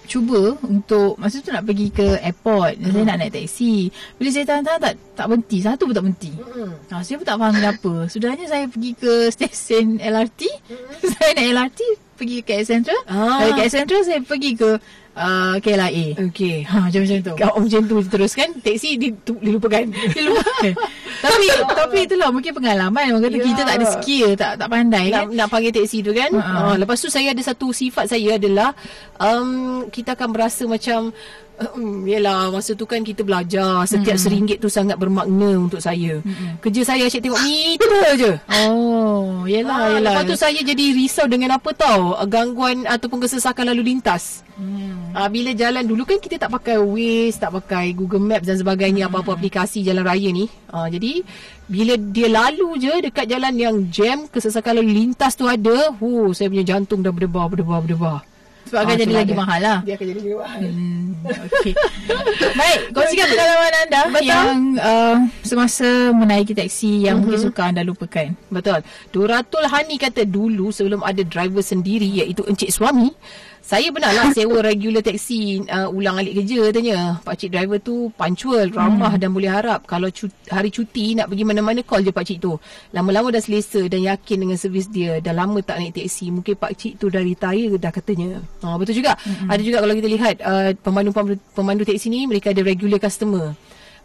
cuba 0.07 0.55
untuk 0.65 1.17
masa 1.19 1.41
tu 1.41 1.49
nak 1.51 1.65
pergi 1.65 1.87
ke 1.91 2.07
airport 2.21 2.79
hmm. 2.79 2.91
saya 2.93 3.03
nak 3.05 3.17
naik 3.21 3.33
taksi 3.33 3.89
bila 4.17 4.29
saya 4.31 4.45
tahan-tahan 4.47 4.79
tak 4.81 4.93
tak 5.17 5.25
berhenti 5.29 5.57
satu 5.61 5.81
pun 5.85 5.93
tak 5.93 6.03
berhenti 6.05 6.31
hmm. 6.33 6.71
ha, 6.93 7.01
saya 7.01 7.15
pun 7.19 7.25
tak 7.27 7.37
faham 7.37 7.53
kenapa 7.53 7.91
sudahnya 8.07 8.45
saya 8.45 8.65
pergi 8.69 8.91
ke 8.95 9.11
stesen 9.33 9.87
LRT 9.99 10.41
hmm. 10.47 10.87
saya 11.13 11.31
naik 11.35 11.49
LRT 11.53 11.81
pergi 12.15 12.37
ke 12.41 12.55
Central 12.63 12.99
ah. 13.11 13.43
dari 13.43 13.51
KL 13.59 13.71
Central 13.71 14.01
saya 14.07 14.19
pergi 14.23 14.51
ke 14.55 14.69
uh, 15.15 15.55
KLIA. 15.63 16.19
Okey. 16.29 16.67
Ha 16.67 16.91
macam-macam 16.91 17.17
tu. 17.23 17.33
Kau 17.39 17.55
macam 17.57 17.81
tu 17.87 17.95
teruskan 18.05 18.47
teksi 18.59 18.89
di, 18.99 19.07
tu, 19.23 19.39
dilupakan. 19.39 19.83
dilupakan. 19.87 20.73
tapi 21.25 21.47
tapi 21.71 21.97
itulah 22.05 22.29
mungkin 22.29 22.51
pengalaman 22.51 23.15
orang 23.15 23.23
kata 23.31 23.37
ya. 23.39 23.45
kita 23.47 23.61
tak 23.63 23.75
ada 23.79 23.87
skill, 23.99 24.29
tak 24.35 24.51
tak 24.59 24.67
pandai 24.67 25.05
nak, 25.09 25.15
kan. 25.15 25.25
Nak 25.33 25.47
panggil 25.49 25.71
teksi 25.73 25.97
tu 26.03 26.11
kan. 26.11 26.31
Uh-huh. 26.35 26.59
Uh, 26.71 26.75
lepas 26.77 26.97
tu 26.99 27.09
saya 27.09 27.31
ada 27.31 27.41
satu 27.41 27.71
sifat 27.71 28.11
saya 28.11 28.35
adalah 28.35 28.75
um, 29.17 29.87
kita 29.89 30.13
akan 30.13 30.29
berasa 30.35 30.67
macam 30.67 31.15
Um, 31.55 32.03
yelah 32.03 32.51
masa 32.51 32.75
tu 32.75 32.83
kan 32.83 32.99
kita 32.99 33.23
belajar 33.23 33.87
Setiap 33.87 34.19
hmm. 34.19 34.23
seringgit 34.27 34.57
tu 34.59 34.67
sangat 34.67 34.99
bermakna 34.99 35.55
untuk 35.55 35.79
saya 35.79 36.19
hmm. 36.19 36.59
Kerja 36.59 36.83
saya 36.83 37.07
asyik 37.07 37.23
tengok 37.23 37.39
meter 37.47 38.07
je 38.19 38.31
Oh 38.67 39.47
yelah, 39.47 39.87
ha, 39.87 39.91
yelah 39.95 40.19
Lepas 40.19 40.23
tu 40.27 40.35
saya 40.35 40.59
jadi 40.59 40.91
risau 40.91 41.31
dengan 41.31 41.55
apa 41.55 41.71
tau 41.71 42.19
Gangguan 42.27 42.83
ataupun 42.83 43.23
kesesakan 43.23 43.71
lalu 43.71 43.95
lintas 43.95 44.43
hmm. 44.59 45.15
ha, 45.15 45.31
Bila 45.31 45.55
jalan 45.55 45.87
dulu 45.87 46.03
kan 46.03 46.19
kita 46.19 46.35
tak 46.35 46.51
pakai 46.51 46.75
Waze 46.75 47.39
Tak 47.39 47.55
pakai 47.63 47.95
Google 47.95 48.27
Maps 48.27 48.51
dan 48.51 48.59
sebagainya 48.59 49.07
hmm. 49.07 49.15
Apa-apa 49.15 49.39
aplikasi 49.39 49.79
jalan 49.79 50.03
raya 50.03 50.35
ni 50.35 50.51
ha, 50.75 50.91
Jadi 50.91 51.23
bila 51.71 51.95
dia 51.95 52.27
lalu 52.27 52.83
je 52.83 52.93
dekat 52.99 53.31
jalan 53.31 53.55
yang 53.55 53.75
jam 53.87 54.27
Kesesakan 54.27 54.83
lalu 54.83 54.91
lintas 55.07 55.39
tu 55.39 55.47
ada 55.47 55.95
huh, 55.95 56.35
Saya 56.35 56.51
punya 56.51 56.67
jantung 56.67 56.99
dah 56.99 57.15
berdebar, 57.15 57.47
berdebar, 57.47 57.79
berdebar 57.79 58.34
sebab 58.65 58.79
akan 58.81 58.95
oh, 58.97 59.01
jadi 59.01 59.13
lagi 59.13 59.33
mahal 59.37 59.59
lah. 59.61 59.77
Dia 59.85 59.93
akan 59.93 60.05
jadi 60.09 60.19
lagi 60.19 60.35
mahal. 60.37 60.59
Hmm, 60.65 61.05
okay. 61.25 61.73
Baik, 62.59 62.79
kongsikan 62.97 63.27
pengalaman 63.29 63.73
anda 63.85 64.01
Betul. 64.09 64.25
yang 64.25 64.57
uh, 64.81 65.15
semasa 65.45 65.87
menaiki 66.11 66.53
teksi 66.57 67.05
yang 67.05 67.21
uh-huh. 67.21 67.29
mungkin 67.29 67.39
suka 67.39 67.61
anda 67.69 67.81
lupakan. 67.85 68.27
Betul. 68.49 68.79
Duratul 69.13 69.63
Hani 69.69 69.95
kata 70.01 70.25
dulu 70.25 70.73
sebelum 70.73 71.05
ada 71.05 71.21
driver 71.21 71.61
sendiri 71.61 72.09
iaitu 72.09 72.41
encik 72.49 72.73
suami, 72.73 73.13
Saya 73.65 73.89
pernah 73.89 74.13
lah 74.13 74.29
sewa 74.37 74.61
regular 74.61 75.01
taxi 75.01 75.57
uh, 75.65 75.89
ulang 75.89 76.21
alik 76.21 76.37
kerja 76.37 76.69
katanya. 76.69 77.17
Pak 77.25 77.33
cik 77.33 77.49
driver 77.49 77.81
tu 77.81 78.13
punctual, 78.13 78.69
ramah 78.69 79.17
hmm. 79.17 79.21
dan 79.25 79.29
boleh 79.33 79.49
harap 79.49 79.89
kalau 79.89 80.05
cuti, 80.13 80.37
hari 80.53 80.69
cuti 80.69 81.17
nak 81.17 81.33
pergi 81.33 81.43
mana-mana 81.49 81.81
call 81.81 82.05
je 82.05 82.13
pak 82.13 82.29
cik 82.29 82.45
tu. 82.45 82.61
Lama-lama 82.93 83.33
dah 83.33 83.41
selesa 83.41 83.81
dan 83.89 84.05
yakin 84.05 84.37
dengan 84.45 84.57
servis 84.61 84.85
dia. 84.85 85.17
Dah 85.17 85.33
lama 85.33 85.65
tak 85.65 85.81
naik 85.81 85.97
taxi. 85.97 86.29
Mungkin 86.29 86.53
pak 86.61 86.77
cik 86.77 87.01
tu 87.01 87.09
dah 87.09 87.25
retire 87.25 87.73
dah 87.81 87.89
katanya. 87.89 88.37
Ha, 88.65 88.77
betul 88.81 88.97
juga. 88.97 89.13
Hmm. 89.21 89.47
Ada 89.53 89.61
juga 89.61 89.77
kalau 89.85 89.93
kita 89.93 90.09
lihat 90.09 90.35
uh, 90.41 90.73
pemandu 90.81 91.13
pemandu 91.53 91.83
taxi 91.85 92.09
ni 92.09 92.25
mereka 92.25 92.49
ada 92.49 92.65
regular 92.65 92.97
customer. 92.97 93.53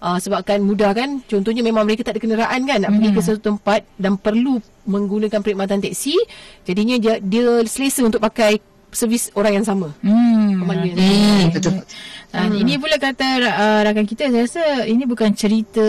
Uh, 0.00 0.16
sebabkan 0.16 0.64
mudah 0.64 0.96
kan 0.96 1.20
contohnya 1.28 1.60
memang 1.60 1.84
mereka 1.84 2.00
tak 2.00 2.16
ada 2.16 2.24
kenderaan 2.24 2.64
kan 2.64 2.80
nak 2.80 2.88
mm. 2.88 2.96
pergi 2.96 3.10
ke 3.12 3.20
satu 3.20 3.40
tempat 3.52 3.84
dan 4.00 4.16
perlu 4.16 4.56
menggunakan 4.88 5.44
perkhidmatan 5.44 5.84
teksi 5.84 6.16
jadinya 6.64 6.96
dia, 6.96 7.20
dia 7.20 7.60
selesa 7.68 8.08
untuk 8.08 8.16
pakai 8.24 8.64
servis 8.90 9.30
orang 9.38 9.62
yang 9.62 9.66
sama 9.66 9.94
hmm. 10.02 10.66
hmm. 10.66 11.54
betul 11.54 11.78
dan 12.30 12.48
hmm. 12.50 12.62
ini 12.62 12.78
pula 12.78 12.96
kata 12.98 13.28
uh, 13.42 13.80
rakan 13.86 14.06
kita 14.06 14.30
saya 14.30 14.46
rasa 14.46 14.64
ini 14.86 15.02
bukan 15.06 15.30
cerita 15.34 15.88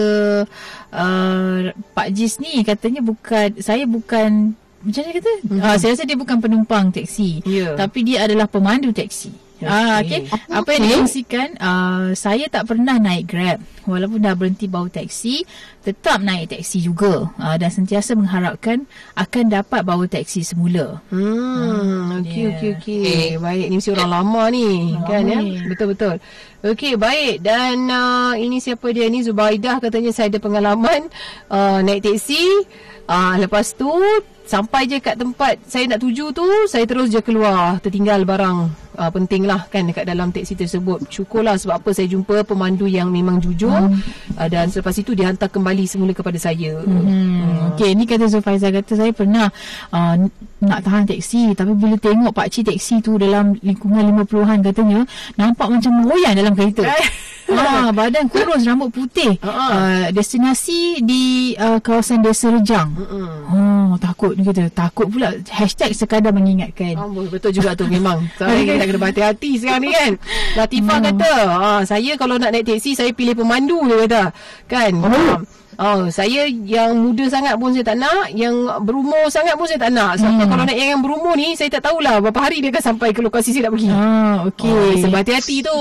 uh, 0.94 1.70
Pak 1.72 2.08
Jis 2.14 2.42
ni 2.42 2.62
katanya 2.66 3.02
bukan 3.06 3.62
saya 3.62 3.86
bukan 3.86 4.58
macam 4.82 5.02
mana 5.06 5.14
kata 5.18 5.34
hmm. 5.46 5.60
uh, 5.62 5.76
saya 5.78 5.92
rasa 5.94 6.04
dia 6.04 6.18
bukan 6.18 6.38
penumpang 6.42 6.90
teksi 6.90 7.46
yeah. 7.46 7.78
tapi 7.78 8.02
dia 8.02 8.26
adalah 8.26 8.50
pemandu 8.50 8.90
teksi 8.90 9.51
Ah, 9.66 10.02
okay. 10.02 10.26
Apa, 10.28 10.62
Apa 10.62 10.70
yang 10.74 10.84
dikongsikan, 10.90 11.48
uh, 11.62 12.14
saya 12.18 12.50
tak 12.50 12.70
pernah 12.70 12.98
naik 12.98 13.30
Grab. 13.30 13.60
Walaupun 13.86 14.22
dah 14.22 14.38
berhenti 14.38 14.70
bawa 14.70 14.90
taksi, 14.90 15.46
tetap 15.82 16.22
naik 16.22 16.54
taksi 16.54 16.82
juga. 16.82 17.30
Uh, 17.38 17.56
dan 17.58 17.70
sentiasa 17.70 18.14
mengharapkan 18.18 18.86
akan 19.18 19.44
dapat 19.50 19.82
bawa 19.82 20.06
taksi 20.06 20.42
semula. 20.46 21.02
Hmm, 21.14 22.22
okey, 22.22 22.42
yeah. 22.42 22.52
okey, 22.58 22.70
okey. 22.78 23.02
Okay. 23.06 23.26
Baik, 23.38 23.66
ni 23.70 23.76
mesti 23.78 23.92
orang 23.94 24.10
lama 24.10 24.44
ni. 24.54 24.70
Lama 24.98 25.08
kan, 25.10 25.22
ya? 25.26 25.40
Betul-betul. 25.70 26.16
Okey, 26.62 26.94
baik. 26.98 27.36
Dan 27.42 27.90
uh, 27.90 28.34
ini 28.38 28.62
siapa 28.62 28.90
dia 28.94 29.10
ni? 29.10 29.26
Zubaidah 29.26 29.82
katanya 29.82 30.14
saya 30.14 30.30
ada 30.30 30.40
pengalaman 30.42 31.10
uh, 31.50 31.82
naik 31.82 32.06
taksi. 32.06 32.66
Uh, 33.10 33.36
lepas 33.42 33.74
tu, 33.74 33.90
sampai 34.46 34.88
je 34.88 35.02
kat 35.02 35.18
tempat 35.18 35.58
saya 35.68 35.90
nak 35.90 36.00
tuju 36.00 36.32
tu, 36.32 36.46
saya 36.70 36.86
terus 36.86 37.10
je 37.10 37.20
keluar. 37.20 37.82
Tertinggal 37.82 38.24
barang 38.24 38.81
uh, 38.98 39.12
penting 39.12 39.48
lah 39.48 39.68
kan 39.70 39.88
dekat 39.88 40.08
dalam 40.08 40.34
teksi 40.34 40.58
tersebut. 40.58 41.06
Syukurlah 41.08 41.56
sebab 41.56 41.84
apa 41.84 41.90
saya 41.96 42.08
jumpa 42.10 42.44
pemandu 42.44 42.90
yang 42.90 43.12
memang 43.12 43.40
jujur 43.40 43.72
hmm. 43.72 44.36
uh, 44.36 44.48
dan 44.50 44.68
selepas 44.68 44.96
itu 44.98 45.16
dihantar 45.16 45.48
kembali 45.48 45.84
semula 45.86 46.12
kepada 46.12 46.40
saya. 46.42 46.80
Hmm. 46.82 47.04
Hmm. 47.06 47.72
Okey, 47.76 47.96
ni 47.96 48.04
kata 48.04 48.28
Zulfaiza 48.28 48.74
kata 48.74 48.94
saya 48.98 49.12
pernah 49.16 49.48
uh, 49.94 50.16
nak 50.62 50.80
tahan 50.86 51.08
teksi 51.10 51.58
tapi 51.58 51.74
bila 51.74 51.96
tengok 51.98 52.32
pak 52.36 52.48
cik 52.52 52.74
teksi 52.74 53.02
tu 53.02 53.18
dalam 53.18 53.58
lingkungan 53.66 54.14
50-an 54.26 54.60
katanya 54.62 55.00
nampak 55.40 55.68
macam 55.68 55.92
meroyan 56.04 56.34
dalam 56.38 56.54
kereta. 56.54 56.86
Ah, 57.56 57.90
badan 57.92 58.26
kurus, 58.32 58.64
rambut 58.64 58.90
putih. 58.94 59.36
Uh-huh. 59.42 59.70
Uh, 59.72 60.06
destinasi 60.16 61.04
di 61.04 61.54
uh, 61.60 61.80
kawasan 61.84 62.24
Desa 62.24 62.52
Rejang. 62.52 62.96
Uh-uh. 62.96 63.30
Oh, 63.52 63.92
takut 64.00 64.34
ni 64.36 64.48
kata. 64.48 64.72
Takut 64.72 65.08
pula. 65.08 65.36
Hashtag 65.52 65.92
sekadar 65.92 66.32
mengingatkan. 66.32 66.96
Oh, 66.96 67.12
betul 67.28 67.52
juga 67.52 67.76
tu 67.76 67.88
memang. 67.88 68.24
Saya 68.40 68.64
kita 68.64 68.84
kena 68.88 69.00
berhati-hati 69.00 69.52
sekarang 69.60 69.82
ni 69.84 69.92
kan. 69.92 70.12
Latifah 70.56 70.98
hmm. 70.98 71.08
kata, 71.12 71.34
ah, 71.48 71.82
saya 71.84 72.12
kalau 72.16 72.36
nak 72.36 72.52
naik 72.54 72.68
teksi, 72.68 72.96
saya 72.96 73.12
pilih 73.16 73.36
pemandu 73.36 73.80
dia 73.88 73.98
kata. 74.08 74.24
Kan? 74.68 74.94
Oh. 75.02 75.40
Oh, 75.80 76.12
saya 76.12 76.52
yang 76.52 76.92
muda 77.00 77.32
sangat 77.32 77.56
pun 77.56 77.72
saya 77.72 77.86
tak 77.88 77.98
nak, 78.04 78.28
yang 78.36 78.54
berumur 78.84 79.32
sangat 79.32 79.56
pun 79.56 79.64
saya 79.64 79.80
tak 79.80 79.92
nak. 79.96 80.20
Sebab 80.20 80.32
hmm. 80.36 80.50
kalau 80.52 80.64
nak 80.68 80.76
yang 80.76 81.00
berumur 81.00 81.34
ni, 81.40 81.56
saya 81.56 81.72
tak 81.72 81.88
tahulah 81.88 82.20
berapa 82.20 82.40
hari 82.44 82.60
dia 82.60 82.76
akan 82.76 82.84
sampai 82.84 83.16
ke 83.16 83.24
lokasi 83.24 83.56
saya 83.56 83.72
nak 83.72 83.74
pergi. 83.80 83.90
Ah, 83.90 84.36
okey. 84.52 84.68
Oh, 84.68 84.92
sebab 85.00 85.18
hati-hati 85.24 85.58
tu. 85.64 85.80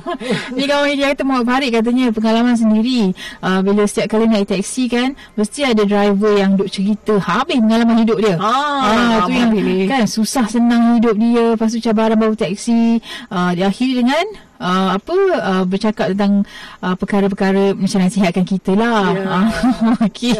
ni 0.58 0.64
kawan 0.66 0.94
dia 0.98 1.06
kata 1.14 1.22
Muhammad 1.22 1.46
Farid 1.46 1.70
katanya 1.70 2.06
pengalaman 2.10 2.54
sendiri. 2.58 3.14
Uh, 3.38 3.60
bila 3.62 3.82
setiap 3.86 4.18
kali 4.18 4.26
naik 4.26 4.50
taksi 4.50 4.84
kan, 4.90 5.14
mesti 5.38 5.60
ada 5.62 5.82
driver 5.86 6.32
yang 6.34 6.58
duk 6.58 6.68
cerita 6.68 7.14
habis 7.22 7.62
pengalaman 7.62 8.02
hidup 8.02 8.18
dia. 8.18 8.34
Ah, 8.42 9.22
ah 9.22 9.30
tu 9.30 9.32
yang 9.38 9.54
ni. 9.54 9.86
kan 9.86 10.02
susah 10.08 10.50
senang 10.50 10.98
hidup 10.98 11.14
dia, 11.14 11.54
lepas 11.54 11.70
tu 11.70 11.78
cabaran 11.78 12.18
bawa 12.18 12.34
taksi, 12.34 12.98
uh, 13.30 13.50
dia 13.54 13.70
akhiri 13.70 14.02
dengan 14.02 14.47
uh, 14.58 14.88
apa 14.98 15.16
uh, 15.38 15.64
bercakap 15.64 16.12
tentang 16.14 16.44
uh, 16.82 16.94
perkara-perkara 16.98 17.74
macam 17.74 17.98
nasihatkan 18.02 18.44
kita 18.44 18.74
lah. 18.74 19.00
Yeah. 19.18 19.24
Uh, 19.24 19.96
okay. 20.04 20.34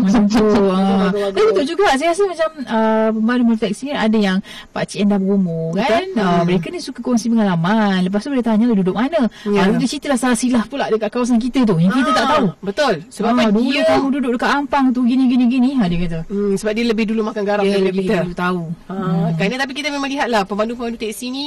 macam 0.00 0.24
tu. 0.26 0.42
Uh. 0.42 1.08
Tapi 1.12 1.44
betul 1.54 1.66
juga. 1.76 1.96
Saya 1.96 2.12
rasa 2.12 2.22
macam 2.26 2.48
uh, 2.66 3.08
pemandu 3.14 3.42
multitask 3.46 3.84
ni 3.86 3.92
ada 3.94 4.18
yang 4.18 4.38
pakcik 4.74 5.04
yang 5.04 5.10
dah 5.16 5.20
berumur 5.20 5.76
kan. 5.78 6.06
Uh, 6.18 6.42
mereka 6.44 6.68
ni 6.68 6.82
suka 6.82 7.00
kongsi 7.00 7.30
pengalaman. 7.30 8.04
Lepas 8.04 8.26
tu 8.26 8.32
boleh 8.32 8.44
tanya 8.44 8.64
lu 8.68 8.74
duduk 8.76 8.96
mana. 8.96 9.28
Yeah. 9.46 9.70
Uh, 9.70 9.78
dia 9.80 9.88
cerita 9.88 10.12
lah 10.12 10.18
silah 10.34 10.64
pula 10.66 10.90
dekat 10.92 11.08
kawasan 11.12 11.38
kita 11.40 11.64
tu. 11.64 11.78
Yang 11.78 12.04
kita 12.04 12.10
tak 12.14 12.26
tahu. 12.26 12.46
Betul. 12.64 12.94
Sebab 13.12 13.32
uh, 13.32 13.50
dulu 13.52 13.70
dia... 13.70 13.86
kamu 13.86 14.06
duduk 14.18 14.30
dekat 14.38 14.50
Ampang 14.50 14.86
tu 14.90 15.00
gini-gini-gini. 15.06 15.70
Ha, 15.78 15.86
dia 15.86 15.98
kata. 16.04 16.18
Hmm, 16.28 16.52
sebab 16.58 16.72
dia 16.74 16.84
lebih 16.88 17.04
dulu 17.08 17.20
makan 17.30 17.42
garam 17.46 17.64
dia 17.64 17.78
lebih 17.78 18.08
kita. 18.08 18.24
dulu 18.24 18.34
tahu. 18.34 18.62
Uh, 18.88 18.94
hmm. 18.94 19.26
Kerana 19.38 19.54
tapi 19.62 19.72
kita 19.76 19.88
memang 19.92 20.10
lihat 20.10 20.28
lah 20.28 20.42
pemandu-pemandu 20.44 20.98
teksi 20.98 21.26
ni 21.30 21.44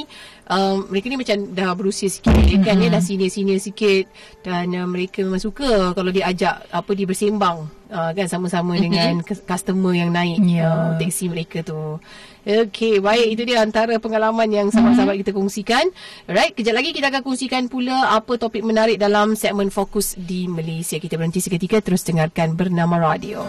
um, 0.52 0.76
mereka 0.92 1.08
ni 1.08 1.16
macam 1.16 1.36
dah 1.56 1.72
berusia 1.72 2.08
sikit 2.12 2.36
mm-hmm. 2.36 2.64
kan 2.64 2.74
dia 2.76 2.88
dah 2.92 3.02
senior-senior 3.02 3.58
sikit 3.58 4.04
dan 4.44 4.68
uh, 4.76 4.86
mereka 4.86 5.24
memang 5.24 5.40
suka 5.40 5.96
kalau 5.96 6.10
dia 6.12 6.28
ajak 6.28 6.68
apa 6.68 6.90
dia 6.92 7.06
bersembang 7.08 7.66
uh, 7.88 8.10
kan 8.12 8.26
sama-sama 8.28 8.76
mm-hmm. 8.76 8.84
dengan 8.84 9.12
customer 9.24 9.92
yang 9.96 10.10
naik 10.12 10.38
yeah. 10.44 10.68
uh, 10.68 10.90
teksi 11.00 11.32
mereka 11.32 11.64
tu. 11.64 11.98
Okey, 12.42 12.98
baik 12.98 13.38
itu 13.38 13.42
dia 13.46 13.62
antara 13.62 14.02
pengalaman 14.02 14.50
yang 14.50 14.66
sahabat-sahabat 14.74 15.14
kita 15.22 15.30
kongsikan. 15.30 15.86
Alright, 16.26 16.58
kejap 16.58 16.74
lagi 16.74 16.90
kita 16.90 17.14
akan 17.14 17.22
kongsikan 17.22 17.70
pula 17.70 18.18
apa 18.18 18.34
topik 18.34 18.66
menarik 18.66 18.98
dalam 18.98 19.38
segmen 19.38 19.70
fokus 19.70 20.18
di 20.18 20.50
Malaysia. 20.50 20.98
Kita 20.98 21.14
berhenti 21.14 21.38
seketika 21.38 21.78
terus 21.78 22.02
dengarkan 22.02 22.58
bernama 22.58 22.98
radio. 22.98 23.46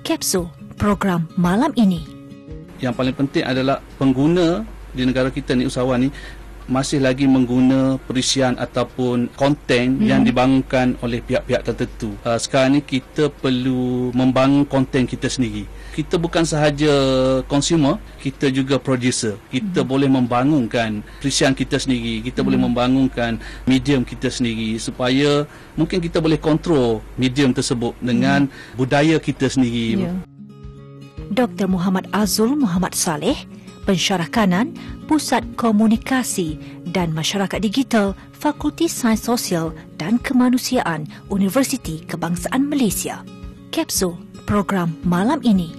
Kapsul 0.00 0.65
program 0.76 1.26
malam 1.34 1.72
ini. 1.74 2.04
Yang 2.78 2.94
paling 2.94 3.16
penting 3.16 3.44
adalah 3.44 3.80
pengguna 3.96 4.62
di 4.92 5.02
negara 5.04 5.32
kita 5.32 5.56
ni 5.56 5.68
usahawan 5.68 6.08
ni 6.08 6.08
masih 6.66 6.98
lagi 6.98 7.30
mengguna 7.30 7.94
perisian 8.10 8.58
ataupun 8.58 9.30
konten 9.38 10.02
hmm. 10.02 10.06
yang 10.06 10.26
dibangunkan 10.26 10.98
oleh 10.98 11.22
pihak-pihak 11.22 11.62
tertentu. 11.62 12.18
Uh, 12.26 12.34
sekarang 12.42 12.78
ni 12.78 12.80
kita 12.82 13.30
perlu 13.30 14.10
membangun 14.10 14.66
konten 14.66 15.06
kita 15.06 15.30
sendiri. 15.30 15.62
Kita 15.94 16.18
bukan 16.18 16.42
sahaja 16.42 16.90
consumer, 17.46 18.02
kita 18.18 18.50
juga 18.50 18.82
producer. 18.82 19.38
Kita 19.48 19.86
hmm. 19.86 19.88
boleh 19.88 20.08
membangunkan 20.10 21.06
perisian 21.22 21.54
kita 21.54 21.78
sendiri. 21.78 22.20
Kita 22.26 22.42
hmm. 22.42 22.46
boleh 22.50 22.60
membangunkan 22.60 23.38
medium 23.64 24.02
kita 24.02 24.26
sendiri 24.26 24.76
supaya 24.82 25.46
mungkin 25.78 26.02
kita 26.02 26.18
boleh 26.18 26.36
kontrol 26.42 26.98
medium 27.14 27.54
tersebut 27.54 27.94
dengan 28.02 28.50
hmm. 28.50 28.74
budaya 28.74 29.16
kita 29.22 29.46
sendiri. 29.46 30.02
Yeah. 30.02 30.35
Dr. 31.32 31.66
Muhammad 31.66 32.06
Azul 32.14 32.54
Muhammad 32.54 32.94
Saleh, 32.94 33.34
pensyarah 33.82 34.30
kanan 34.30 34.74
Pusat 35.06 35.58
Komunikasi 35.58 36.58
dan 36.90 37.14
Masyarakat 37.14 37.58
Digital 37.62 38.14
Fakulti 38.34 38.86
Sains 38.90 39.22
Sosial 39.22 39.74
dan 39.98 40.18
Kemanusiaan 40.22 41.06
Universiti 41.30 42.02
Kebangsaan 42.06 42.66
Malaysia. 42.66 43.22
Kapsul 43.70 44.18
program 44.46 44.94
malam 45.02 45.42
ini. 45.42 45.74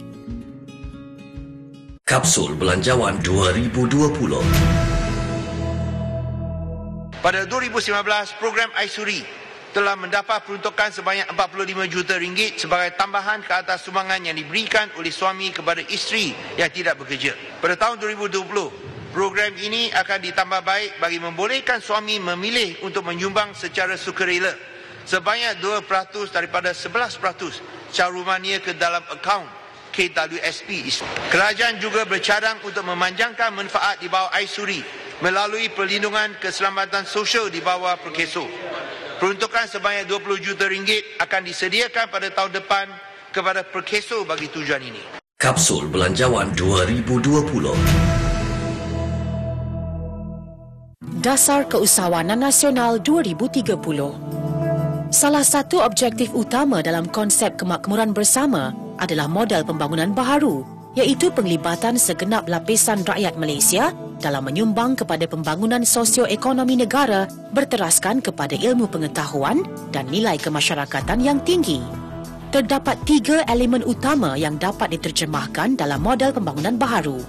Kapsul 2.07 2.55
Belanjawan 2.55 3.19
2020. 3.23 4.39
Pada 7.19 7.43
2019, 7.43 8.39
program 8.39 8.71
Aisuri 8.79 9.46
telah 9.77 9.93
mendapat 9.93 10.41
peruntukan 10.41 10.89
sebanyak 10.89 11.29
45 11.37 11.93
juta 11.93 12.17
ringgit 12.17 12.57
sebagai 12.57 12.97
tambahan 12.97 13.45
ke 13.45 13.53
atas 13.61 13.85
sumbangan 13.85 14.17
yang 14.25 14.33
diberikan 14.33 14.89
oleh 14.97 15.13
suami 15.13 15.53
kepada 15.53 15.85
isteri 15.93 16.33
yang 16.57 16.73
tidak 16.73 16.97
bekerja. 16.97 17.37
Pada 17.61 17.77
tahun 17.77 18.01
2020, 18.01 19.13
program 19.13 19.53
ini 19.61 19.93
akan 19.93 20.17
ditambah 20.17 20.65
baik 20.65 20.97
bagi 20.97 21.21
membolehkan 21.21 21.77
suami 21.77 22.17
memilih 22.17 22.81
untuk 22.89 23.05
menyumbang 23.05 23.53
secara 23.53 23.93
sukarela 23.93 24.49
sebanyak 25.05 25.61
2% 25.61 25.85
daripada 26.33 26.73
11% 26.73 27.21
carumannya 27.93 28.57
ke 28.65 28.73
dalam 28.81 29.05
akaun 29.13 29.45
KWSP. 29.93 30.89
Kerajaan 31.29 31.77
juga 31.77 32.01
bercadang 32.09 32.57
untuk 32.65 32.81
memanjangkan 32.81 33.53
manfaat 33.53 34.01
di 34.01 34.09
bawah 34.09 34.33
Aisuri 34.33 34.81
melalui 35.21 35.69
perlindungan 35.69 36.33
keselamatan 36.41 37.05
sosial 37.05 37.53
di 37.53 37.61
bawah 37.61 37.93
Perkeso. 38.01 38.49
Peruntukan 39.17 39.65
sebanyak 39.65 40.06
20 40.06 40.45
juta 40.45 40.69
ringgit 40.69 41.01
akan 41.17 41.41
disediakan 41.41 42.06
pada 42.13 42.30
tahun 42.30 42.53
depan 42.62 42.86
kepada 43.34 43.65
Perkeso 43.65 44.21
bagi 44.21 44.45
tujuan 44.45 44.77
ini. 44.77 45.01
Kapsul 45.41 45.89
Belanjawan 45.89 46.53
2020 46.53 47.25
Dasar 51.17 51.65
Keusahawanan 51.65 52.45
Nasional 52.45 53.01
2030 53.01 53.73
Salah 55.10 55.41
satu 55.41 55.82
objektif 55.82 56.30
utama 56.38 56.86
dalam 56.86 57.10
konsep 57.10 57.58
kemakmuran 57.58 58.13
bersama 58.13 58.69
adalah 59.01 59.25
model 59.25 59.65
pembangunan 59.65 60.13
baharu 60.13 60.62
iaitu 60.93 61.34
penglibatan 61.34 61.97
segenap 61.97 62.45
lapisan 62.45 63.01
rakyat 63.01 63.34
Malaysia 63.34 63.97
dalam 64.17 64.45
menyumbang 64.45 64.97
kepada 64.97 65.30
pembangunan 65.30 65.86
sosioekonomi 65.86 66.82
negara 66.82 67.30
berteraskan 67.53 68.19
kepada 68.21 68.58
ilmu 68.58 68.89
pengetahuan 68.89 69.62
dan 69.93 70.10
nilai 70.10 70.38
kemasyarakatan 70.41 71.21
yang 71.21 71.39
tinggi. 71.45 71.82
Terdapat 72.49 72.97
tiga 73.03 73.43
elemen 73.45 73.84
utama 73.84 74.34
yang 74.39 74.56
dapat 74.58 74.95
diterjemahkan 74.95 75.77
dalam 75.77 75.99
model 76.01 76.32
pembangunan 76.32 76.80
baharu. 76.80 77.19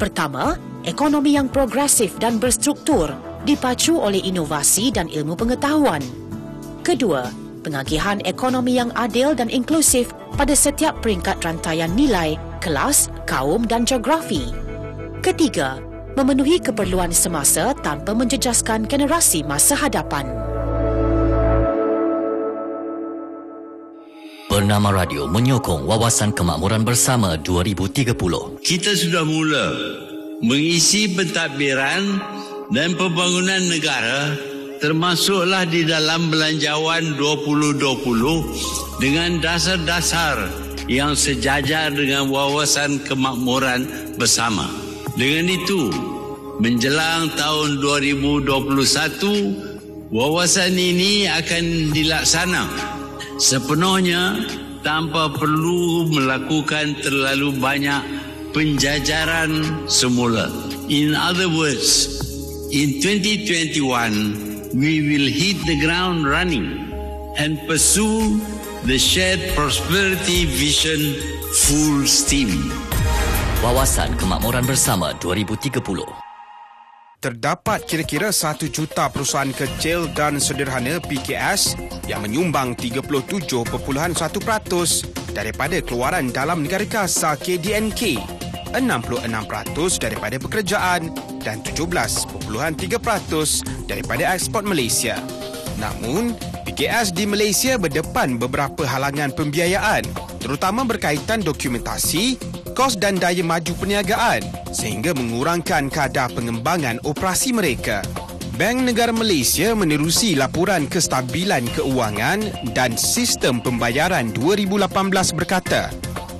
Pertama, 0.00 0.58
ekonomi 0.88 1.36
yang 1.36 1.46
progresif 1.52 2.16
dan 2.18 2.40
berstruktur 2.40 3.12
dipacu 3.46 3.98
oleh 3.98 4.22
inovasi 4.24 4.90
dan 4.90 5.06
ilmu 5.06 5.38
pengetahuan. 5.38 6.00
Kedua, 6.82 7.28
pengagihan 7.62 8.18
ekonomi 8.24 8.80
yang 8.80 8.88
adil 8.96 9.36
dan 9.36 9.52
inklusif 9.52 10.10
pada 10.34 10.56
setiap 10.56 10.98
peringkat 11.04 11.38
rantaian 11.44 11.92
nilai 11.92 12.40
kelas, 12.58 13.08
kaum 13.24 13.64
dan 13.64 13.86
geografi. 13.86 14.50
Ketiga, 15.22 15.78
memenuhi 16.18 16.58
keperluan 16.58 17.14
semasa 17.14 17.70
tanpa 17.78 18.10
menjejaskan 18.10 18.90
generasi 18.90 19.46
masa 19.46 19.78
hadapan. 19.78 20.26
Bernama 24.50 24.90
Radio 24.90 25.30
menyokong 25.30 25.86
Wawasan 25.86 26.34
Kemakmuran 26.34 26.82
Bersama 26.82 27.38
2030. 27.38 28.58
Kita 28.58 28.90
sudah 28.98 29.22
mula 29.22 29.70
mengisi 30.42 31.06
pentadbiran 31.14 32.18
dan 32.74 32.98
pembangunan 32.98 33.62
negara 33.70 34.34
termasuklah 34.82 35.62
di 35.70 35.86
dalam 35.86 36.26
belanjawan 36.34 37.14
2020 37.14 38.98
dengan 38.98 39.38
dasar-dasar 39.38 40.50
yang 40.90 41.14
sejajar 41.14 41.94
dengan 41.94 42.26
wawasan 42.26 42.98
kemakmuran 43.06 43.86
bersama. 44.18 44.87
Dengan 45.18 45.50
itu, 45.50 45.90
menjelang 46.62 47.34
tahun 47.34 47.82
2021, 47.82 50.14
wawasan 50.14 50.78
ini 50.78 51.26
akan 51.26 51.90
dilaksana 51.90 52.70
sepenuhnya 53.34 54.46
tanpa 54.86 55.26
perlu 55.34 56.06
melakukan 56.06 57.02
terlalu 57.02 57.50
banyak 57.58 57.98
penjajaran 58.54 59.66
semula. 59.90 60.54
In 60.86 61.18
other 61.18 61.50
words, 61.50 62.22
in 62.70 63.02
2021, 63.02 64.70
we 64.78 65.02
will 65.02 65.26
hit 65.26 65.58
the 65.66 65.82
ground 65.82 66.30
running 66.30 66.94
and 67.42 67.58
pursue 67.66 68.38
the 68.86 69.02
shared 69.02 69.42
prosperity 69.58 70.46
vision 70.46 71.18
full 71.66 72.06
steam. 72.06 72.70
Wawasan 73.58 74.14
Kemakmuran 74.14 74.62
Bersama 74.62 75.10
2030. 75.18 75.82
Terdapat 77.18 77.82
kira-kira 77.90 78.30
1 78.30 78.70
juta 78.70 79.10
perusahaan 79.10 79.50
kecil 79.50 80.06
dan 80.14 80.38
sederhana 80.38 81.02
PKS 81.02 81.74
yang 82.06 82.22
menyumbang 82.22 82.78
37.1% 82.78 83.66
daripada 85.34 85.74
keluaran 85.82 86.30
dalam 86.30 86.62
negara 86.62 86.86
kasar 86.86 87.34
KDNK, 87.34 88.22
66% 88.78 88.78
daripada 90.06 90.38
pekerjaan 90.38 91.10
dan 91.42 91.58
17.3% 91.66 92.30
daripada 93.90 94.38
ekspor 94.38 94.62
Malaysia. 94.62 95.18
Namun, 95.82 96.38
PKS 96.62 97.10
di 97.10 97.26
Malaysia 97.26 97.74
berdepan 97.74 98.38
beberapa 98.38 98.86
halangan 98.86 99.34
pembiayaan 99.34 100.28
terutama 100.38 100.86
berkaitan 100.86 101.42
dokumentasi, 101.42 102.38
kos 102.78 102.94
dan 102.94 103.18
daya 103.18 103.42
maju 103.42 103.74
perniagaan 103.74 104.38
sehingga 104.70 105.10
mengurangkan 105.10 105.90
kadar 105.90 106.30
pengembangan 106.30 107.02
operasi 107.02 107.50
mereka. 107.50 108.06
Bank 108.54 108.86
Negara 108.86 109.10
Malaysia 109.10 109.74
menerusi 109.74 110.38
laporan 110.38 110.86
kestabilan 110.86 111.66
keuangan 111.74 112.70
dan 112.78 112.94
sistem 112.94 113.58
pembayaran 113.58 114.30
2018 114.30 114.94
berkata, 115.34 115.90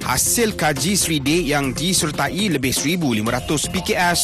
hasil 0.06 0.54
kaji 0.54 0.94
Sri 0.94 1.18
D 1.18 1.42
yang 1.50 1.74
disertai 1.74 2.54
lebih 2.54 2.70
1,500 2.70 3.74
PKS 3.74 4.20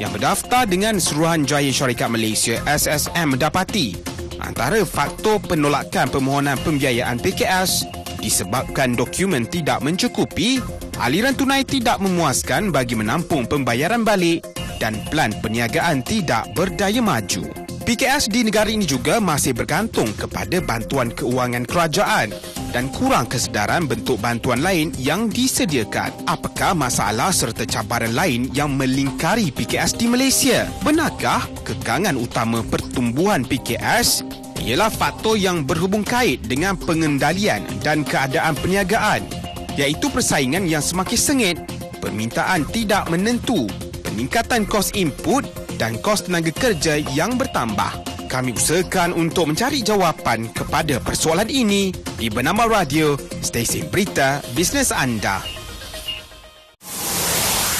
yang 0.00 0.08
berdaftar 0.08 0.64
dengan 0.64 0.96
Suruhanjaya 0.96 1.68
Syarikat 1.68 2.08
Malaysia 2.08 2.56
SSM 2.64 3.36
mendapati 3.36 4.16
Antara 4.38 4.86
faktor 4.86 5.42
penolakan 5.42 6.08
permohonan 6.14 6.56
pembiayaan 6.62 7.18
PKS 7.18 7.84
disebabkan 8.22 8.94
dokumen 8.94 9.46
tidak 9.46 9.82
mencukupi, 9.82 10.62
aliran 10.98 11.34
tunai 11.34 11.62
tidak 11.62 12.02
memuaskan 12.02 12.74
bagi 12.74 12.98
menampung 12.98 13.46
pembayaran 13.46 14.02
balik 14.02 14.42
dan 14.82 14.98
plan 15.10 15.30
perniagaan 15.38 16.02
tidak 16.02 16.50
berdaya 16.54 17.02
maju. 17.02 17.46
PKS 17.88 18.28
di 18.28 18.44
negara 18.44 18.68
ini 18.68 18.84
juga 18.84 19.16
masih 19.16 19.56
bergantung 19.56 20.12
kepada 20.12 20.60
bantuan 20.60 21.08
keuangan 21.08 21.64
kerajaan 21.64 22.28
dan 22.68 22.92
kurang 22.92 23.24
kesedaran 23.24 23.88
bentuk 23.88 24.20
bantuan 24.20 24.60
lain 24.60 24.92
yang 25.00 25.32
disediakan. 25.32 26.12
Apakah 26.28 26.76
masalah 26.76 27.32
serta 27.32 27.64
cabaran 27.64 28.12
lain 28.12 28.52
yang 28.52 28.76
melingkari 28.76 29.48
PKS 29.48 29.96
di 29.96 30.04
Malaysia? 30.04 30.68
Benarkah 30.84 31.48
kekangan 31.64 32.20
utama 32.20 32.60
pertumbuhan 32.60 33.40
PKS 33.48 34.20
ialah 34.60 34.92
faktor 34.92 35.40
yang 35.40 35.64
berhubung 35.64 36.04
kait 36.04 36.44
dengan 36.44 36.76
pengendalian 36.76 37.64
dan 37.80 38.04
keadaan 38.04 38.52
perniagaan 38.52 39.47
iaitu 39.78 40.10
persaingan 40.10 40.66
yang 40.66 40.82
semakin 40.82 41.14
sengit, 41.14 41.56
permintaan 42.02 42.66
tidak 42.74 43.06
menentu, 43.06 43.70
peningkatan 44.02 44.66
kos 44.66 44.90
input 44.98 45.46
dan 45.78 45.94
kos 46.02 46.26
tenaga 46.26 46.50
kerja 46.50 46.98
yang 47.14 47.38
bertambah. 47.38 48.02
Kami 48.28 48.52
usahakan 48.52 49.16
untuk 49.16 49.48
mencari 49.48 49.80
jawapan 49.80 50.52
kepada 50.52 51.00
persoalan 51.00 51.48
ini 51.48 51.94
di 52.20 52.28
Bernama 52.28 52.68
Radio, 52.68 53.16
stesen 53.40 53.88
berita 53.88 54.44
bisnes 54.52 54.92
anda. 54.92 55.40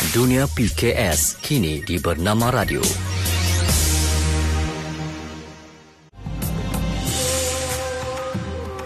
Dunia 0.09 0.49
PKS 0.49 1.37
kini 1.45 1.85
di 1.85 2.01
Bernama 2.01 2.49
Radio. 2.49 2.81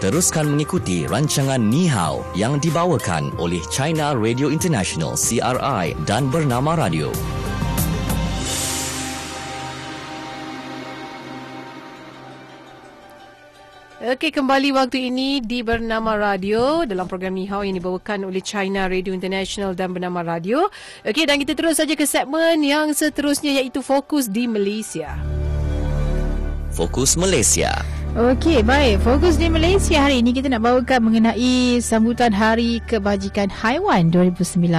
Teruskan 0.03 0.51
mengikuti 0.51 1.07
rancangan 1.07 1.63
Ni 1.63 1.87
Hao 1.87 2.27
yang 2.35 2.59
dibawakan 2.59 3.31
oleh 3.39 3.63
China 3.71 4.11
Radio 4.11 4.51
International 4.51 5.15
CRI 5.15 5.95
dan 6.03 6.27
Bernama 6.27 6.75
Radio. 6.75 7.07
Okey, 14.03 14.35
kembali 14.35 14.75
waktu 14.75 15.07
ini 15.07 15.39
di 15.39 15.63
Bernama 15.63 16.19
Radio 16.19 16.83
dalam 16.83 17.07
program 17.07 17.39
Ni 17.39 17.47
Hao 17.47 17.63
yang 17.63 17.79
dibawakan 17.79 18.27
oleh 18.27 18.43
China 18.43 18.91
Radio 18.91 19.15
International 19.15 19.71
dan 19.71 19.95
Bernama 19.95 20.19
Radio. 20.19 20.67
Okey, 21.07 21.23
dan 21.23 21.39
kita 21.39 21.55
terus 21.55 21.79
saja 21.79 21.95
ke 21.95 22.03
segmen 22.03 22.59
yang 22.59 22.91
seterusnya 22.91 23.63
iaitu 23.63 23.79
Fokus 23.79 24.27
di 24.27 24.51
Malaysia. 24.51 25.15
Fokus 26.75 27.15
Malaysia. 27.15 28.02
Okey, 28.13 28.61
baik. 28.61 29.01
Fokus 29.01 29.41
di 29.41 29.49
Malaysia 29.49 29.97
hari 29.97 30.21
ini 30.21 30.37
kita 30.37 30.45
nak 30.45 30.61
bawakan 30.61 31.09
mengenai 31.09 31.81
sambutan 31.81 32.29
Hari 32.29 32.77
Kebajikan 32.85 33.49
Haiwan 33.49 34.13
2019. 34.13 34.69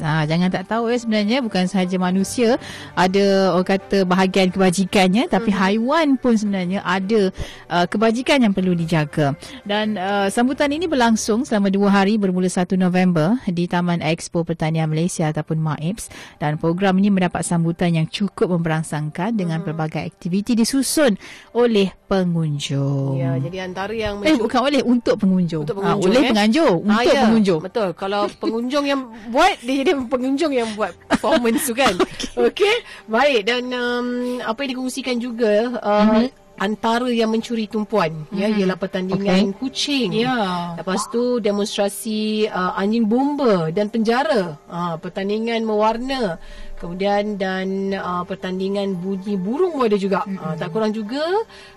Ha, 0.00 0.24
jangan 0.24 0.48
tak 0.48 0.72
tahu 0.72 0.88
ya 0.88 0.96
sebenarnya 0.96 1.44
bukan 1.44 1.68
sahaja 1.68 2.00
manusia 2.00 2.56
ada 2.96 3.52
orang 3.52 3.76
kata 3.76 4.08
bahagian 4.08 4.48
kebajikannya 4.48 5.28
tapi 5.28 5.52
hmm. 5.52 5.60
haiwan 5.60 6.08
pun 6.16 6.40
sebenarnya 6.40 6.80
ada 6.80 7.28
uh, 7.68 7.84
kebajikan 7.84 8.40
yang 8.48 8.56
perlu 8.56 8.72
dijaga. 8.72 9.36
Dan 9.68 10.00
uh, 10.00 10.32
sambutan 10.32 10.72
ini 10.72 10.88
berlangsung 10.88 11.44
selama 11.44 11.68
dua 11.68 11.92
hari 11.92 12.16
bermula 12.16 12.48
1 12.48 12.72
November 12.80 13.36
di 13.52 13.68
Taman 13.68 14.00
Expo 14.00 14.48
Pertanian 14.48 14.88
Malaysia 14.88 15.28
ataupun 15.28 15.60
MAIPS 15.60 16.08
dan 16.40 16.56
program 16.56 16.96
ini 16.96 17.12
mendapat 17.12 17.44
sambutan 17.44 17.92
yang 17.92 18.08
cukup 18.08 18.48
memberangsangkan 18.48 19.36
dengan 19.36 19.60
hmm. 19.60 19.66
pelbagai 19.68 20.08
aktiviti 20.08 20.56
disusun 20.56 21.20
oleh 21.52 21.92
pengunjung 22.08 22.77
pengunjung. 22.78 23.18
Ya, 23.18 23.30
jadi 23.42 23.56
antara 23.66 23.94
yang 23.94 24.14
Eh 24.22 24.36
bukan 24.38 24.60
oleh 24.62 24.80
untuk 24.82 25.14
pengunjung. 25.18 25.62
Untuk 25.66 25.76
pengunjung 25.82 26.02
ha, 26.02 26.14
oleh 26.14 26.22
eh? 26.22 26.30
pengunjung, 26.32 26.76
ah, 26.78 26.90
untuk 26.90 27.14
ya, 27.14 27.22
pengunjung. 27.26 27.60
Betul. 27.62 27.88
Kalau 27.98 28.22
pengunjung 28.42 28.84
yang 28.86 29.00
buat 29.30 29.56
dia 29.62 29.76
jadi 29.82 29.92
pengunjung 30.06 30.52
yang 30.54 30.68
buat 30.78 30.92
performance 31.10 31.66
tu 31.66 31.74
kan. 31.74 31.94
Okey. 31.98 32.50
Okay? 32.54 32.76
Baik 33.10 33.40
dan 33.48 33.62
um, 33.74 34.08
apa 34.42 34.58
yang 34.64 34.70
dikongsikan 34.76 35.16
juga 35.18 35.74
uh, 35.82 36.04
mm-hmm 36.04 36.46
antara 36.58 37.06
yang 37.06 37.30
mencuri 37.30 37.70
tumpuan 37.70 38.26
hmm. 38.28 38.34
ya 38.34 38.50
ialah 38.50 38.74
pertandingan 38.74 39.54
okay. 39.54 39.58
kucing. 39.62 40.10
Ya. 40.10 40.74
Lepas 40.74 41.06
tu 41.08 41.38
demonstrasi 41.38 42.50
uh, 42.50 42.74
anjing 42.74 43.06
bomba 43.06 43.70
dan 43.70 43.88
penjara. 43.88 44.58
Uh, 44.66 44.98
pertandingan 44.98 45.62
mewarna 45.62 46.36
Kemudian 46.78 47.34
dan 47.34 47.92
uh, 47.92 48.22
pertandingan 48.22 48.94
bunyi 49.02 49.34
burung 49.34 49.74
pun 49.74 49.90
ada 49.90 49.98
juga. 49.98 50.22
Mm-hmm. 50.22 50.38
Uh, 50.38 50.54
tak 50.54 50.68
kurang 50.70 50.94
juga 50.94 51.22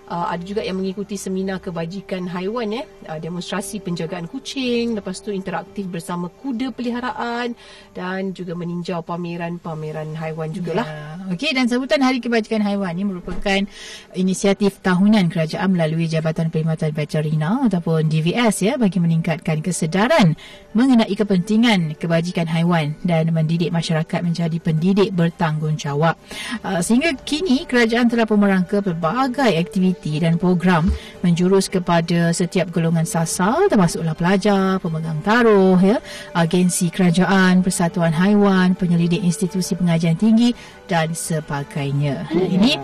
uh, 0.06 0.26
ada 0.30 0.42
juga 0.46 0.62
yang 0.62 0.78
mengikuti 0.78 1.18
seminar 1.18 1.58
kebajikan 1.58 2.30
haiwan 2.30 2.70
ya. 2.70 2.84
Uh, 3.10 3.18
demonstrasi 3.18 3.82
penjagaan 3.82 4.30
kucing, 4.30 4.94
lepas 4.94 5.18
tu 5.18 5.34
interaktif 5.34 5.90
bersama 5.90 6.30
kuda 6.30 6.70
peliharaan 6.70 7.58
dan 7.90 8.30
juga 8.30 8.54
meninjau 8.54 9.02
pameran-pameran 9.02 10.14
haiwan 10.14 10.54
jugalah. 10.54 10.86
Yeah. 10.86 11.12
Okey 11.32 11.56
dan 11.56 11.64
sambutan 11.64 12.04
Hari 12.04 12.20
Kebajikan 12.20 12.60
Haiwan 12.60 12.92
ini 12.92 13.08
merupakan 13.08 13.64
inisiatif 14.12 14.84
tahunan 14.84 15.32
kerajaan 15.32 15.72
melalui 15.72 16.04
Jabatan 16.04 16.52
Perkhidmatan 16.52 16.92
Veterina 16.92 17.64
ataupun 17.64 18.04
DVS 18.12 18.68
ya 18.68 18.74
bagi 18.76 19.00
meningkatkan 19.00 19.64
kesedaran 19.64 20.36
mengenai 20.76 21.14
kepentingan 21.16 21.96
kebajikan 21.96 22.44
haiwan 22.52 23.00
dan 23.00 23.32
mendidik 23.32 23.72
masyarakat 23.72 24.20
menjadi 24.20 24.60
pendidik 24.60 24.91
pendidik 24.92 25.16
bertanggungjawab. 25.16 26.20
Uh, 26.60 26.84
sehingga 26.84 27.16
kini 27.24 27.64
kerajaan 27.64 28.12
telah 28.12 28.28
pemerangka 28.28 28.84
pelbagai 28.84 29.56
aktiviti 29.56 30.20
dan 30.20 30.36
program 30.36 30.92
menjurus 31.24 31.72
kepada 31.72 32.28
setiap 32.36 32.68
golongan 32.68 33.08
sasar 33.08 33.72
termasuklah 33.72 34.12
pelajar, 34.12 34.76
pemegang 34.84 35.24
taruh, 35.24 35.80
ya, 35.80 35.96
agensi 36.36 36.92
kerajaan, 36.92 37.64
persatuan 37.64 38.12
haiwan, 38.12 38.76
penyelidik 38.76 39.24
institusi 39.24 39.72
pengajian 39.72 40.20
tinggi 40.20 40.52
dan 40.84 41.16
sebagainya. 41.16 42.28
Ini 42.28 42.76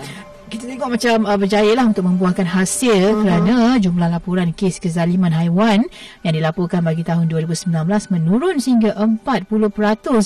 kita 0.49 0.65
tengok 0.65 0.89
macam 0.97 1.17
uh, 1.29 1.37
berjaya 1.37 1.73
lah 1.77 1.85
untuk 1.85 2.09
membuahkan 2.09 2.49
hasil 2.49 3.13
uh-huh. 3.13 3.23
kerana 3.23 3.77
jumlah 3.77 4.09
laporan 4.09 4.51
kes 4.57 4.81
kezaliman 4.81 5.31
haiwan 5.31 5.85
yang 6.25 6.35
dilaporkan 6.35 6.81
bagi 6.81 7.05
tahun 7.05 7.29
2019 7.29 7.69
menurun 8.09 8.57
sehingga 8.57 8.97
40% 8.97 9.45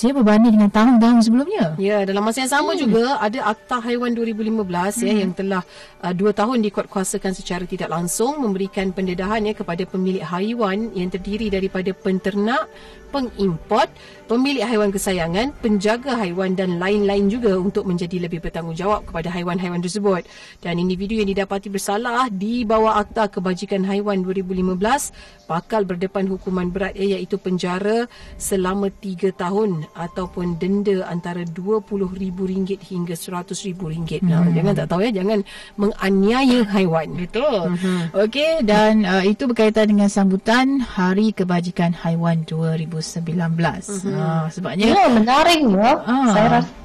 ya 0.07 0.13
berbanding 0.15 0.55
dengan 0.55 0.71
tahun-tahun 0.71 1.21
sebelumnya. 1.27 1.75
Ya, 1.77 2.07
dalam 2.07 2.23
masa 2.23 2.47
yang 2.47 2.53
sama 2.55 2.73
hmm. 2.73 2.81
juga 2.81 3.05
ada 3.19 3.51
Akta 3.51 3.83
Haiwan 3.83 4.15
2015 4.15 4.63
ya, 4.63 4.63
hmm. 4.63 5.03
ya 5.03 5.15
yang 5.19 5.33
telah 5.35 5.63
uh, 6.07 6.15
dua 6.15 6.31
tahun 6.31 6.63
dikuatkuasakan 6.71 7.33
secara 7.35 7.65
tidak 7.67 7.91
langsung 7.91 8.39
memberikan 8.39 8.95
pendedahan 8.95 9.43
ya 9.43 9.55
kepada 9.59 9.83
pemilik 9.85 10.23
haiwan 10.23 10.95
yang 10.95 11.11
terdiri 11.11 11.51
daripada 11.51 11.91
penternak, 11.91 12.71
pengimport, 13.12 13.92
pemilik 14.25 14.64
haiwan 14.64 14.88
kesayangan, 14.88 15.53
penjaga 15.61 16.16
haiwan 16.16 16.57
dan 16.57 16.81
lain-lain 16.81 17.29
juga 17.29 17.61
untuk 17.61 17.85
menjadi 17.85 18.25
lebih 18.25 18.40
bertanggungjawab 18.40 19.05
kepada 19.05 19.29
haiwan-haiwan 19.29 19.85
tersebut. 19.85 20.25
Dan 20.64 20.81
individu 20.81 21.20
yang 21.20 21.29
didapati 21.29 21.68
bersalah 21.68 22.33
di 22.33 22.64
bawah 22.64 22.96
Akta 22.96 23.29
Kebajikan 23.29 23.85
Haiwan 23.85 24.25
2015 24.25 25.44
bakal 25.44 25.85
berdepan 25.85 26.25
hukuman 26.33 26.72
berat 26.72 26.96
iaitu 26.96 27.37
penjara 27.37 28.09
selama 28.40 28.88
3 28.88 29.37
tahun 29.37 29.85
ataupun 29.92 30.57
denda 30.57 31.05
antara 31.12 31.44
RM20,000 31.44 32.81
hingga 32.81 33.14
RM100,000. 33.14 34.25
Nah, 34.25 34.48
hmm. 34.48 34.55
jangan 34.57 34.72
tak 34.72 34.87
tahu 34.88 35.01
ya, 35.05 35.12
jangan 35.12 35.44
menganiaya 35.77 36.64
haiwan. 36.72 37.09
Betul. 37.12 37.77
Mm-hmm. 37.77 37.98
Okey 38.16 38.53
dan 38.64 39.05
uh, 39.05 39.25
itu 39.27 39.44
berkaitan 39.51 39.90
dengan 39.90 40.09
sambutan 40.09 40.81
Hari 40.81 41.35
Kebajikan 41.35 41.92
Haiwan 41.92 42.46
2019. 42.46 43.02
2019. 43.03 43.35
Mm-hmm. 43.35 44.15
Uh, 44.15 44.47
sebabnya 44.49 44.87
ya 44.95 45.07
menarik 45.11 45.61
ya. 45.61 45.91
Uh. 46.07 46.31
Saya 46.33 46.47
rasa 46.61 46.82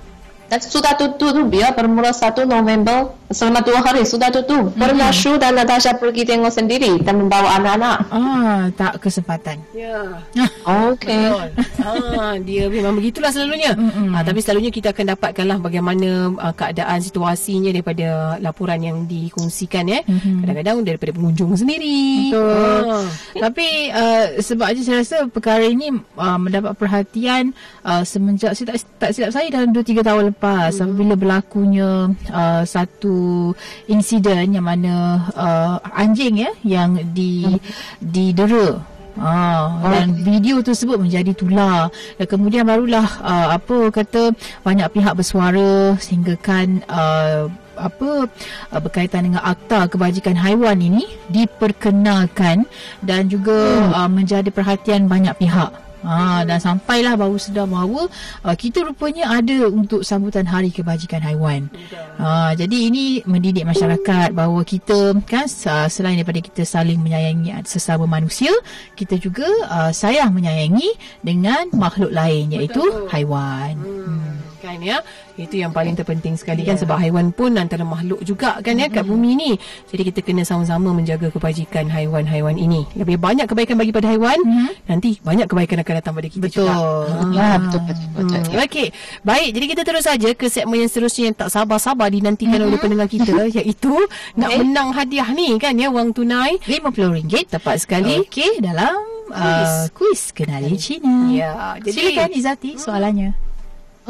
dan 0.48 0.60
sudah 0.64 0.96
tutup 0.96 1.36
tu 1.36 1.42
biar 1.48 1.76
bermula 1.76 2.16
1 2.16 2.48
November 2.48 3.12
selama 3.28 3.60
dua 3.60 3.84
hari 3.84 4.08
sudah 4.08 4.32
tutup. 4.32 4.72
Hmm. 4.72 4.80
Pernah 4.80 5.12
Shu 5.12 5.36
dan 5.36 5.60
Natasha 5.60 5.96
pergi 6.00 6.24
tengok 6.24 6.52
sendiri 6.52 7.04
dan 7.04 7.20
membawa 7.20 7.60
anak-anak. 7.60 7.98
Ah, 8.08 8.62
tak 8.72 9.04
kesempatan. 9.04 9.60
Ya. 9.76 10.24
Okey. 10.88 11.52
ah, 11.84 12.40
dia 12.40 12.72
memang 12.72 12.96
begitulah 12.96 13.32
selalunya. 13.32 13.76
Hmm. 13.76 14.16
Ah, 14.16 14.24
tapi 14.24 14.40
selalunya 14.40 14.72
kita 14.72 14.96
akan 14.96 15.16
dapatkanlah 15.16 15.58
bagaimana 15.60 16.32
uh, 16.40 16.54
keadaan 16.56 17.04
situasinya 17.04 17.76
daripada 17.76 18.40
laporan 18.40 18.80
yang 18.80 18.98
dikongsikan 19.04 19.92
ya. 19.92 20.00
Hmm. 20.08 20.48
Kadang-kadang 20.48 20.78
daripada 20.88 21.12
pengunjung 21.12 21.52
sendiri. 21.60 22.32
Betul. 22.32 22.48
Ah. 22.88 23.06
Tapi 23.36 23.92
uh, 23.92 24.26
sebab 24.40 24.66
aja 24.72 24.82
saya 24.84 24.98
rasa 25.04 25.18
perkara 25.28 25.68
ini 25.68 25.92
uh, 26.16 26.40
mendapat 26.40 26.72
perhatian 26.80 27.52
uh, 27.84 28.08
semenjak 28.08 28.56
saya 28.56 28.72
tak, 28.72 28.78
tak 28.96 29.10
silap 29.12 29.32
saya 29.36 29.52
dalam 29.52 29.76
2 29.76 29.84
3 29.84 30.08
tahun 30.08 30.24
lepas 30.32 30.37
hmm. 30.40 30.84
apabila 30.86 31.16
berlakunya 31.18 32.14
uh, 32.30 32.64
satu 32.64 33.52
insiden 33.90 34.54
yang 34.54 34.66
mana 34.66 35.26
uh, 35.34 35.76
anjing 35.98 36.46
ya 36.46 36.52
yang 36.62 37.02
di 37.12 37.58
hmm. 37.58 37.60
didera 38.00 38.98
Ah, 39.18 39.82
oh. 39.82 39.90
dan 39.90 40.14
video 40.14 40.62
tersebut 40.62 41.02
menjadi 41.02 41.34
tular 41.34 41.90
dan 42.22 42.28
kemudian 42.30 42.62
barulah 42.70 43.18
uh, 43.26 43.58
apa 43.58 43.90
kata 43.90 44.30
banyak 44.62 44.86
pihak 44.94 45.18
bersuara 45.18 45.98
sehinggakan 45.98 46.86
uh, 46.86 47.50
apa 47.82 48.30
uh, 48.70 48.82
berkaitan 48.82 49.26
dengan 49.26 49.42
akta 49.42 49.90
kebajikan 49.90 50.38
haiwan 50.38 50.78
ini 50.78 51.10
diperkenalkan 51.34 52.70
dan 53.02 53.26
juga 53.26 53.58
hmm. 53.58 53.98
uh, 53.98 54.10
menjadi 54.10 54.50
perhatian 54.54 55.10
banyak 55.10 55.34
pihak 55.34 55.87
Ha, 56.06 56.46
dan 56.46 56.62
sampailah 56.62 57.18
baru 57.18 57.42
sedar 57.42 57.66
bahawa 57.66 58.06
uh, 58.46 58.56
kita 58.56 58.86
rupanya 58.86 59.34
ada 59.34 59.66
untuk 59.66 60.06
sambutan 60.06 60.46
Hari 60.46 60.70
Kebajikan 60.70 61.26
Haiwan. 61.26 61.74
Ha, 62.22 62.54
jadi 62.54 62.78
ini 62.90 63.26
mendidik 63.26 63.66
masyarakat 63.66 64.32
bahawa 64.34 64.62
kita 64.62 65.18
kan 65.26 65.50
selain 65.90 66.22
daripada 66.22 66.42
kita 66.42 66.64
saling 66.64 67.02
menyayangi 67.02 67.54
sesama 67.66 68.06
manusia, 68.06 68.54
kita 68.94 69.18
juga 69.18 69.50
uh, 69.68 69.92
sayang 69.92 70.34
menyayangi 70.34 70.94
dengan 71.26 71.70
makhluk 71.74 72.14
lain 72.14 72.54
iaitu 72.54 72.82
Betul. 72.82 73.10
haiwan. 73.12 73.76
Hmm. 73.78 74.47
Kan 74.68 74.84
ya 74.84 75.00
itu 75.40 75.62
yang 75.62 75.72
paling 75.72 75.94
terpenting 75.94 76.36
sekali 76.36 76.66
yeah. 76.66 76.74
kan 76.74 76.76
ya. 76.76 76.82
sebab 76.84 76.98
haiwan 76.98 77.32
pun 77.32 77.54
antara 77.56 77.86
makhluk 77.86 78.20
juga 78.26 78.58
kan 78.60 78.74
ya 78.74 78.90
mm-hmm. 78.90 78.98
kat 79.00 79.06
bumi 79.06 79.32
ni 79.38 79.52
jadi 79.94 80.02
kita 80.12 80.20
kena 80.26 80.44
sama-sama 80.44 80.92
menjaga 80.92 81.30
kebajikan 81.30 81.88
haiwan-haiwan 81.88 82.58
ini 82.58 82.84
lebih 82.98 83.22
banyak 83.22 83.46
kebaikan 83.46 83.78
bagi 83.78 83.94
pada 83.94 84.10
haiwan 84.12 84.36
mm-hmm. 84.42 84.92
nanti 84.92 85.22
banyak 85.22 85.48
kebaikan 85.48 85.78
akan 85.86 85.94
datang 86.02 86.14
pada 86.18 86.28
kita 86.28 86.44
betul. 86.50 86.66
juga 86.66 86.74
betul 86.76 87.32
ya 87.38 87.50
betul 87.62 87.82
betul, 87.86 88.08
betul. 88.18 88.40
Hmm. 88.44 88.66
okey 88.66 88.88
baik 89.24 89.50
jadi 89.54 89.66
kita 89.72 89.82
terus 89.86 90.04
saja 90.04 90.30
ke 90.34 90.46
segmen 90.52 90.78
yang 90.84 90.92
seterusnya 90.92 91.24
yang 91.32 91.38
tak 91.38 91.50
sabar-sabar 91.54 92.08
dinantikan 92.10 92.58
mm-hmm. 92.58 92.68
oleh 92.74 92.80
pendengar 92.82 93.08
kita 93.08 93.36
iaitu 93.62 93.94
okay. 93.94 94.36
nak 94.36 94.50
menang 94.58 94.90
hadiah 94.92 95.30
ni 95.32 95.56
kan 95.62 95.78
ya 95.78 95.94
wang 95.94 96.12
tunai 96.12 96.58
RM50 96.66 97.56
tepat 97.56 97.88
sekali 97.88 98.26
okey 98.26 98.60
dalam 98.60 99.00
uh, 99.32 99.86
kuis 99.94 100.34
kenali 100.34 100.74
Cina 100.82 101.30
ya 101.30 101.52
jadi 101.78 101.94
silakan 101.94 102.32
Izati 102.34 102.72
soalannya 102.82 103.30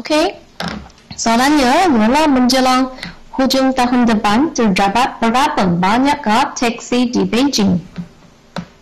okey 0.00 0.47
Soalannya 1.18 1.90
adalah 1.90 2.30
menjelang 2.30 2.94
hujung 3.34 3.74
tahun 3.74 4.06
depan 4.06 4.54
terdapat 4.54 5.18
berapa 5.18 5.66
banyakkah 5.66 6.54
teksi 6.54 7.10
di 7.10 7.26
Beijing? 7.26 7.82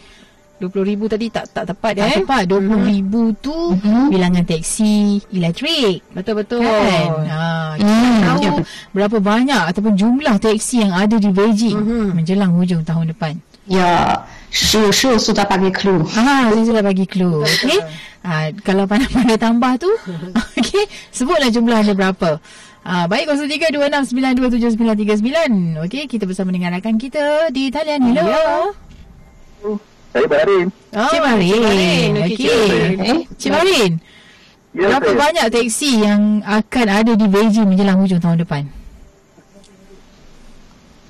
20,000 0.60 1.08
tadi 1.08 1.26
tak 1.32 1.45
tak 1.56 1.65
tepat 1.72 1.91
tak 1.95 2.08
eh. 2.12 2.15
tepat 2.19 2.43
20,000 2.52 2.67
mm-hmm. 2.67 3.28
tu 3.39 3.56
mm-hmm. 3.56 4.06
bilangan 4.12 4.43
teksi 4.43 5.24
elektrik. 5.32 6.04
Betul-betul. 6.12 6.62
Kan? 6.62 7.10
Ha, 7.32 7.80
kita 7.80 7.95
mm. 7.95 8.19
tahu 8.28 8.43
berapa 8.91 9.18
banyak 9.24 9.64
ataupun 9.72 9.95
jumlah 9.95 10.36
teksi 10.36 10.84
yang 10.84 10.91
ada 10.91 11.16
di 11.16 11.32
Beijing 11.32 11.80
mm-hmm. 11.80 12.05
menjelang 12.12 12.51
hujung 12.60 12.84
tahun 12.84 13.16
depan. 13.16 13.39
Ya, 13.70 14.26
Shu 14.51 14.89
Shu 14.91 15.16
sudah 15.22 15.45
bagi 15.45 15.72
clue. 15.72 16.03
Ha, 16.18 16.51
saya 16.51 16.64
sudah 16.66 16.84
bagi 16.84 17.05
clue. 17.07 17.45
Okey. 17.45 17.80
Ha, 18.26 18.51
kalau 18.66 18.84
pandai-pandai 18.84 19.39
tambah 19.39 19.80
tu, 19.80 19.88
okey, 20.60 20.84
sebutlah 21.16 21.47
jumlahnya 21.47 21.95
berapa. 21.95 22.41
Uh, 22.84 23.05
baik 23.05 23.30
0326927939. 24.12 25.86
Okey, 25.86 26.03
kita 26.10 26.26
bersama 26.26 26.49
dengan 26.49 26.74
rakan 26.76 26.97
kita 26.97 27.53
di 27.53 27.70
talian. 27.70 28.01
Hello. 28.12 28.26
Ya. 28.26 28.74
Saya 30.10 30.26
Barin. 30.26 30.68
Oh, 30.97 31.05
Cik 31.05 31.22
Barin. 31.22 32.12
Okey. 32.26 32.49
Okay. 32.97 33.18
Cik 33.38 33.51
Barin. 33.53 33.91
Ya, 34.74 34.86
Berapa 34.89 35.10
saya. 35.14 35.18
banyak 35.18 35.45
teksi 35.53 35.91
yang 36.01 36.22
akan 36.45 36.88
ada 36.89 37.14
di 37.14 37.26
Beijing 37.30 37.68
menjelang 37.70 38.01
hujung 38.01 38.22
tahun 38.22 38.41
depan? 38.41 38.66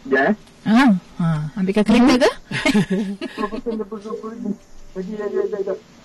Ya. 0.10 0.36
Ha, 0.68 0.86
ha. 1.20 1.30
ambilkan 1.56 1.84
kereta 1.88 2.28
ke? 2.28 2.32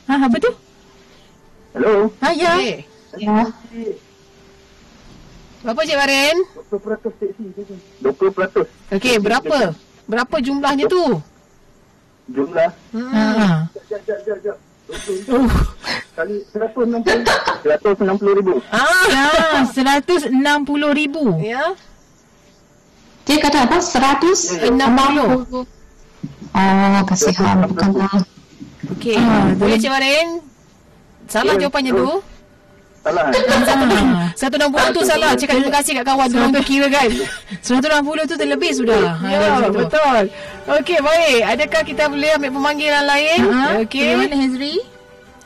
ha, 0.06 0.14
apa 0.14 0.36
tu? 0.38 0.50
Hello. 1.74 1.94
Ha, 2.22 2.28
ya. 2.30 2.54
Okay. 2.58 2.86
Ya. 3.18 3.50
Berapa 5.66 5.80
Cik 5.82 5.98
Barin? 5.98 6.36
20% 6.70 7.10
teksi. 7.18 7.44
20%. 8.06 8.94
Okey, 8.94 9.16
berapa? 9.18 9.74
Berapa 10.06 10.36
jumlahnya 10.38 10.86
tu? 10.86 11.18
Jumlah. 12.30 12.70
Ha. 12.94 13.24
Jap, 13.88 14.00
jap, 14.06 14.20
jap, 14.24 14.38
jap. 14.44 14.56
Uh. 15.32 15.48
Kali 16.14 16.44
160 16.52 17.24
160 17.64 18.38
ribu. 18.38 18.52
Ah, 18.70 19.64
160 19.66 20.30
ribu. 20.94 21.22
Ya. 21.40 21.74
Dia 23.24 23.36
kata 23.40 23.64
apa? 23.64 23.80
160. 23.80 24.70
Oh, 26.54 27.00
kasihan 27.08 27.66
bukanlah. 27.66 28.22
Okey. 28.94 29.16
Ah, 29.16 29.50
boleh 29.56 29.80
Cik 29.80 29.90
Marin? 29.90 30.44
Salah 31.26 31.56
yeah, 31.56 31.66
jawapannya 31.66 31.92
tu. 31.96 32.20
Salah. 33.04 33.28
Satu 34.32 34.56
enam 34.56 34.72
puluh 34.72 34.88
tu 34.96 35.04
salah. 35.04 35.36
Cakap 35.36 35.60
terima 35.60 35.72
kasih 35.76 35.92
kat 36.00 36.04
kawan 36.08 36.26
tu 36.32 36.40
untuk 36.40 36.64
kira 36.64 36.88
kan. 36.88 37.08
Satu 37.60 37.84
enam 37.84 38.00
puluh 38.00 38.24
tu 38.24 38.32
terlebih 38.32 38.72
sudah. 38.72 39.20
Ya, 39.20 39.60
ha, 39.60 39.68
betul. 39.68 40.24
Okey, 40.64 40.98
baik. 41.04 41.40
Adakah 41.52 41.82
kita 41.84 42.08
boleh 42.08 42.32
ambil 42.40 42.50
pemanggilan 42.56 43.04
lain? 43.04 43.40
Ha? 43.44 43.66
Okey. 43.84 44.16
Mana 44.16 44.36
Hezri? 44.40 44.80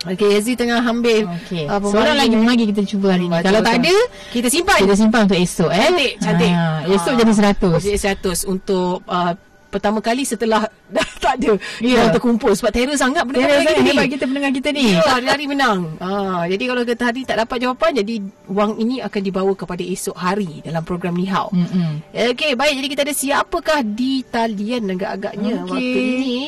Okey, 0.06 0.28
Hezri 0.38 0.54
tengah 0.54 0.78
ambil. 0.86 1.26
Okey. 1.26 1.66
Uh, 1.66 1.82
Seorang 1.82 2.14
lagi 2.14 2.34
memanggil 2.38 2.70
kita 2.70 2.86
cuba 2.86 3.18
hari 3.18 3.26
ni. 3.26 3.34
Kalau 3.42 3.60
tak 3.66 3.82
ada, 3.82 3.94
kita 4.30 4.46
simpan. 4.46 4.78
Kita 4.86 4.94
simpan 4.94 5.20
untuk 5.26 5.38
esok. 5.42 5.70
Eh? 5.74 5.82
Cantik, 5.82 6.12
cantik. 6.22 6.52
Ha, 6.54 6.64
esok 6.94 7.12
ha. 7.12 7.18
jadi 7.18 7.32
seratus. 7.34 7.80
Jadi 7.82 7.98
seratus 7.98 8.38
untuk 8.46 9.02
uh, 9.10 9.34
pertama 9.68 10.00
kali 10.00 10.24
setelah 10.24 10.64
dah 10.94 11.08
tak 11.20 11.34
ada 11.44 11.60
yeah. 11.84 12.04
yang 12.04 12.08
terkumpul 12.12 12.52
sebab 12.56 12.72
terror 12.72 12.96
sangat 12.96 13.22
pendengar 13.28 13.60
kita 13.60 13.80
ni. 13.84 13.92
Hebat 13.92 14.08
kita 14.08 14.24
pendengar 14.24 14.50
kita 14.56 14.68
ni. 14.72 14.84
Ya, 14.96 15.04
hari-hari 15.04 15.44
menang. 15.44 15.78
Ha, 16.00 16.48
jadi 16.48 16.64
kalau 16.64 16.82
kita 16.88 17.02
hari 17.04 17.20
tak 17.28 17.36
dapat 17.44 17.56
jawapan, 17.60 17.90
jadi 18.00 18.14
wang 18.48 18.72
ini 18.80 19.04
akan 19.04 19.20
dibawa 19.20 19.52
kepada 19.52 19.82
esok 19.84 20.16
hari 20.16 20.64
dalam 20.64 20.82
program 20.82 21.14
Ni 21.14 21.28
Hao. 21.28 21.52
Mm-hmm. 21.52 21.90
Okey, 22.32 22.52
baik. 22.56 22.74
Jadi 22.80 22.88
kita 22.88 23.02
ada 23.04 23.14
siapakah 23.14 23.80
di 23.84 24.24
talian 24.24 24.88
agak-agaknya 24.96 25.52
okay. 25.60 25.68
waktu 25.68 26.00
ini. 26.00 26.38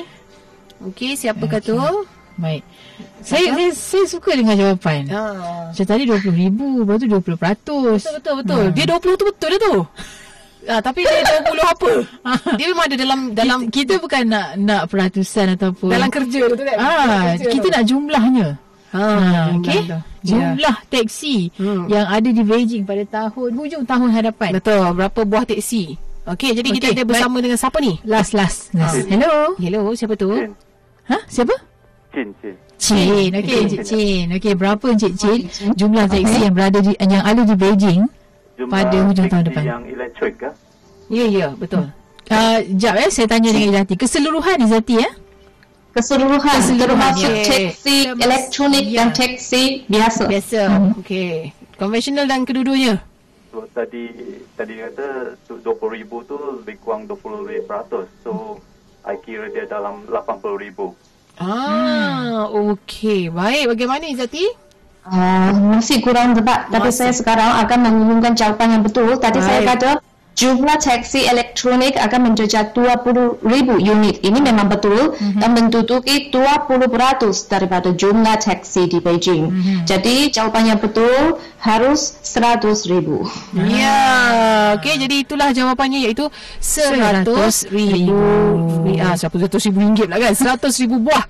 Okey, 0.81 1.13
siapakah 1.21 1.61
okay. 1.61 1.69
tu? 1.69 1.79
Baik. 2.41 2.65
Saya, 3.21 3.53
saya 3.53 3.71
saya 3.77 4.05
suka 4.09 4.33
dengan 4.33 4.57
jawapan. 4.57 5.05
Ha. 5.13 5.23
Macam 5.77 5.85
tadi 5.85 6.03
20 6.09 6.33
ribu, 6.33 6.89
lepas 6.89 6.97
tu 6.97 7.07
20 7.13 7.37
Betul, 7.37 8.17
betul, 8.17 8.35
betul. 8.41 8.65
Ha. 8.65 8.73
Dia 8.73 8.85
20 8.97 9.21
tu 9.21 9.25
betul 9.29 9.49
dah 9.53 9.61
tu. 9.61 9.77
Ah, 10.69 10.81
tapi 10.85 11.07
dia 11.07 11.41
20 11.41 11.57
apa? 11.65 11.91
dia 12.59 12.67
memang 12.69 12.85
ada 12.85 12.97
dalam 12.99 13.21
dalam 13.33 13.59
kita, 13.73 13.97
kita 13.97 14.05
bukan 14.05 14.23
nak 14.29 14.49
nak 14.61 14.83
peratusan 14.93 15.57
ataupun 15.57 15.89
dalam 15.89 16.11
kerja 16.13 16.41
tu 16.53 16.65
kan. 16.65 16.77
Ah, 16.77 17.33
kerja 17.39 17.49
kita 17.49 17.67
tu. 17.67 17.75
nak 17.75 17.85
jumlahnya. 17.89 18.47
Ha, 18.91 19.07
ha 19.07 19.41
okey. 19.55 19.81
Jumlah 20.27 20.77
yeah. 20.83 20.91
teksi 20.91 21.55
hmm. 21.55 21.87
yang 21.87 22.07
ada 22.11 22.29
di 22.29 22.43
Beijing 22.43 22.83
pada 22.85 23.07
tahun 23.07 23.51
hujung 23.55 23.85
tahun 23.87 24.11
hadapan. 24.11 24.59
Betul. 24.59 24.83
Berapa 24.99 25.21
buah 25.23 25.47
teksi? 25.47 25.95
Okey, 26.29 26.53
jadi 26.53 26.69
okay. 26.69 26.77
kita 26.77 26.87
ada 26.93 27.03
bersama 27.09 27.39
Baik. 27.39 27.45
dengan 27.49 27.59
siapa 27.59 27.79
ni? 27.81 27.93
Last 28.05 28.33
last. 28.37 28.75
last. 28.77 29.09
Hello. 29.09 29.57
Hello, 29.57 29.83
siapa 29.97 30.15
tu? 30.21 30.29
Chin. 30.37 30.53
Ha? 31.09 31.19
Siapa? 31.27 31.55
Chin, 32.13 32.29
Chin. 32.43 32.55
Chin. 32.77 33.31
Okey, 33.33 33.61
Cik 33.73 33.81
Chin. 33.87 34.25
Okey, 34.37 34.53
berapa 34.59 34.87
Cik 34.99 35.15
Chin 35.17 35.41
jumlah 35.79 36.05
teksi 36.11 36.29
okay. 36.29 36.45
yang 36.45 36.55
berada 36.55 36.79
di 36.85 36.93
yang 37.01 37.25
ada 37.25 37.43
di 37.47 37.55
Beijing? 37.57 38.03
Jumlah 38.61 38.77
pada 38.77 38.99
hujung 39.09 39.27
tahun 39.33 39.45
depan. 39.49 39.63
Yang 39.65 39.85
elektrik 39.97 40.35
ke? 40.37 40.51
Ya, 41.09 41.25
ya, 41.27 41.49
betul. 41.57 41.89
Hmm. 41.89 41.99
Uh, 42.31 42.59
jap 42.79 42.95
eh, 42.95 43.11
saya 43.11 43.27
tanya 43.27 43.51
dengan 43.51 43.75
Izati. 43.75 43.99
Keseluruhan 43.99 44.63
Izati 44.63 44.95
ya? 45.03 45.11
Keseluruhan, 45.91 46.63
Keseluruhan 46.63 46.79
termasuk 46.79 47.33
yeah. 47.35 47.47
teksi 47.51 47.97
Termas- 48.07 48.23
elektronik 48.23 48.87
yeah. 48.87 48.97
dan 49.03 49.09
teksi 49.11 49.63
biasa. 49.91 50.23
Biasa, 50.31 50.61
hmm. 50.71 50.91
okey. 51.03 51.51
Konvensional 51.75 52.31
dan 52.31 52.47
kedua-duanya? 52.47 53.03
So, 53.51 53.67
tadi 53.75 54.15
tadi 54.55 54.79
kata 54.79 55.35
20 55.51 55.67
ribu 55.99 56.23
tu 56.23 56.39
lebih 56.63 56.79
kurang 56.79 57.11
20 57.11 57.67
peratus. 57.67 58.07
So, 58.23 58.63
I 59.03 59.19
kira 59.19 59.51
dia 59.51 59.67
dalam 59.67 60.07
80 60.07 60.63
ribu. 60.63 60.95
Ah, 61.43 62.47
hmm. 62.47 62.79
okey. 62.79 63.35
Baik, 63.35 63.75
bagaimana 63.75 64.07
Izati? 64.07 64.70
Uh, 65.07 65.79
masih 65.79 66.05
kurang 66.05 66.37
tepat. 66.37 66.69
Tapi 66.69 66.91
saya 66.93 67.13
sekarang 67.17 67.61
akan 67.65 67.79
mengumumkan 67.89 68.37
jawapan 68.37 68.79
yang 68.79 68.83
betul. 68.85 69.17
Tadi 69.17 69.41
Baik. 69.41 69.47
saya 69.49 69.61
kata 69.65 69.91
jumlah 70.41 70.79
taksi 70.81 71.29
elektronik 71.29 72.01
akan 72.01 72.33
menjejak 72.33 72.73
20,000 72.73 73.45
unit. 73.77 74.25
Ini 74.25 74.39
memang 74.41 74.73
betul 74.73 75.13
mm-hmm. 75.13 75.37
dan 75.37 75.51
menduduki 75.53 76.33
20% 76.33 77.53
daripada 77.53 77.93
jumlah 77.93 78.41
taksi 78.41 78.89
di 78.89 78.99
Beijing. 79.05 79.53
Mm-hmm. 79.53 79.79
jadi 79.85 80.33
jawapan 80.33 80.73
yang 80.75 80.81
betul 80.81 81.37
harus 81.61 82.17
100,000 82.25 82.97
ya 83.69 84.01
okey 84.81 84.97
jadi 84.97 85.15
itulah 85.21 85.53
jawapannya 85.53 86.09
iaitu 86.09 86.33
100,000 86.57 87.29
ya 88.97 89.13
100,000 89.13 89.77
ringgit 89.77 90.09
lah 90.09 90.17
kan 90.17 90.33
100,000 90.33 90.89
buah 90.89 91.25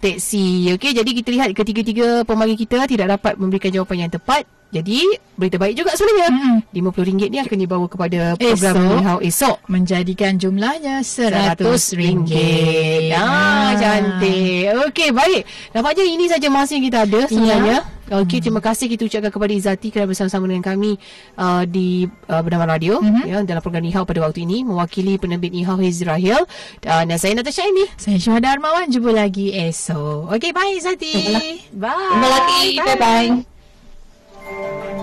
teksi. 0.00 0.72
Okey, 0.76 0.92
jadi 0.94 1.10
kita 1.10 1.28
lihat 1.32 1.48
ketiga-tiga 1.56 2.22
pemanggil 2.22 2.56
kita 2.56 2.84
tidak 2.86 3.18
dapat 3.18 3.34
memberikan 3.40 3.72
jawapan 3.72 4.06
yang 4.06 4.12
tepat. 4.12 4.44
Jadi, 4.66 4.98
berita 5.38 5.62
baik 5.62 5.78
juga 5.78 5.94
sebenarnya. 5.94 6.30
Hmm. 6.36 6.58
RM50 6.74 7.30
ni 7.30 7.38
akan 7.38 7.58
dibawa 7.58 7.86
kepada 7.86 8.34
program 8.34 8.74
Nihau 8.98 9.18
esok. 9.22 9.56
Menjadikan 9.70 10.36
jumlahnya 10.36 11.06
RM100. 11.06 11.62
Ah, 13.14 13.72
cantik. 13.78 14.74
Okey, 14.90 15.14
baik. 15.14 15.42
Nampaknya 15.70 16.04
ini 16.04 16.26
saja 16.26 16.50
masa 16.50 16.74
yang 16.74 16.84
kita 16.90 16.98
ada 17.06 17.20
sebenarnya. 17.30 17.78
Ya. 17.80 17.95
Okey, 18.06 18.38
terima 18.38 18.62
kasih 18.62 18.86
kita 18.86 19.02
ucapkan 19.02 19.34
kepada 19.34 19.50
Izati 19.50 19.90
kerana 19.90 20.06
bersama-sama 20.06 20.46
dengan 20.46 20.62
kami 20.62 20.94
uh, 21.34 21.66
di 21.66 22.06
uh, 22.30 22.38
Bernama 22.38 22.78
Radio 22.78 23.02
mm-hmm. 23.02 23.26
ya, 23.26 23.42
dalam 23.42 23.58
program 23.58 23.82
Nihau 23.82 24.06
pada 24.06 24.22
waktu 24.22 24.46
ini 24.46 24.62
mewakili 24.62 25.18
penerbit 25.18 25.50
Nihau 25.50 25.74
Hizrahil 25.74 26.46
uh, 26.86 27.02
dan 27.02 27.18
saya 27.18 27.34
Natasha 27.34 27.66
ini. 27.66 27.82
Saya 27.98 28.22
Syuhada 28.22 28.54
Armawan. 28.54 28.86
Jumpa 28.86 29.10
lagi 29.10 29.50
esok. 29.50 30.30
Okey, 30.38 30.54
bye 30.54 30.78
Izati. 30.78 31.14
Bye. 31.74 32.14
Jumpa 32.14 32.28
lagi. 32.30 32.78
Bye-bye. 32.78 35.02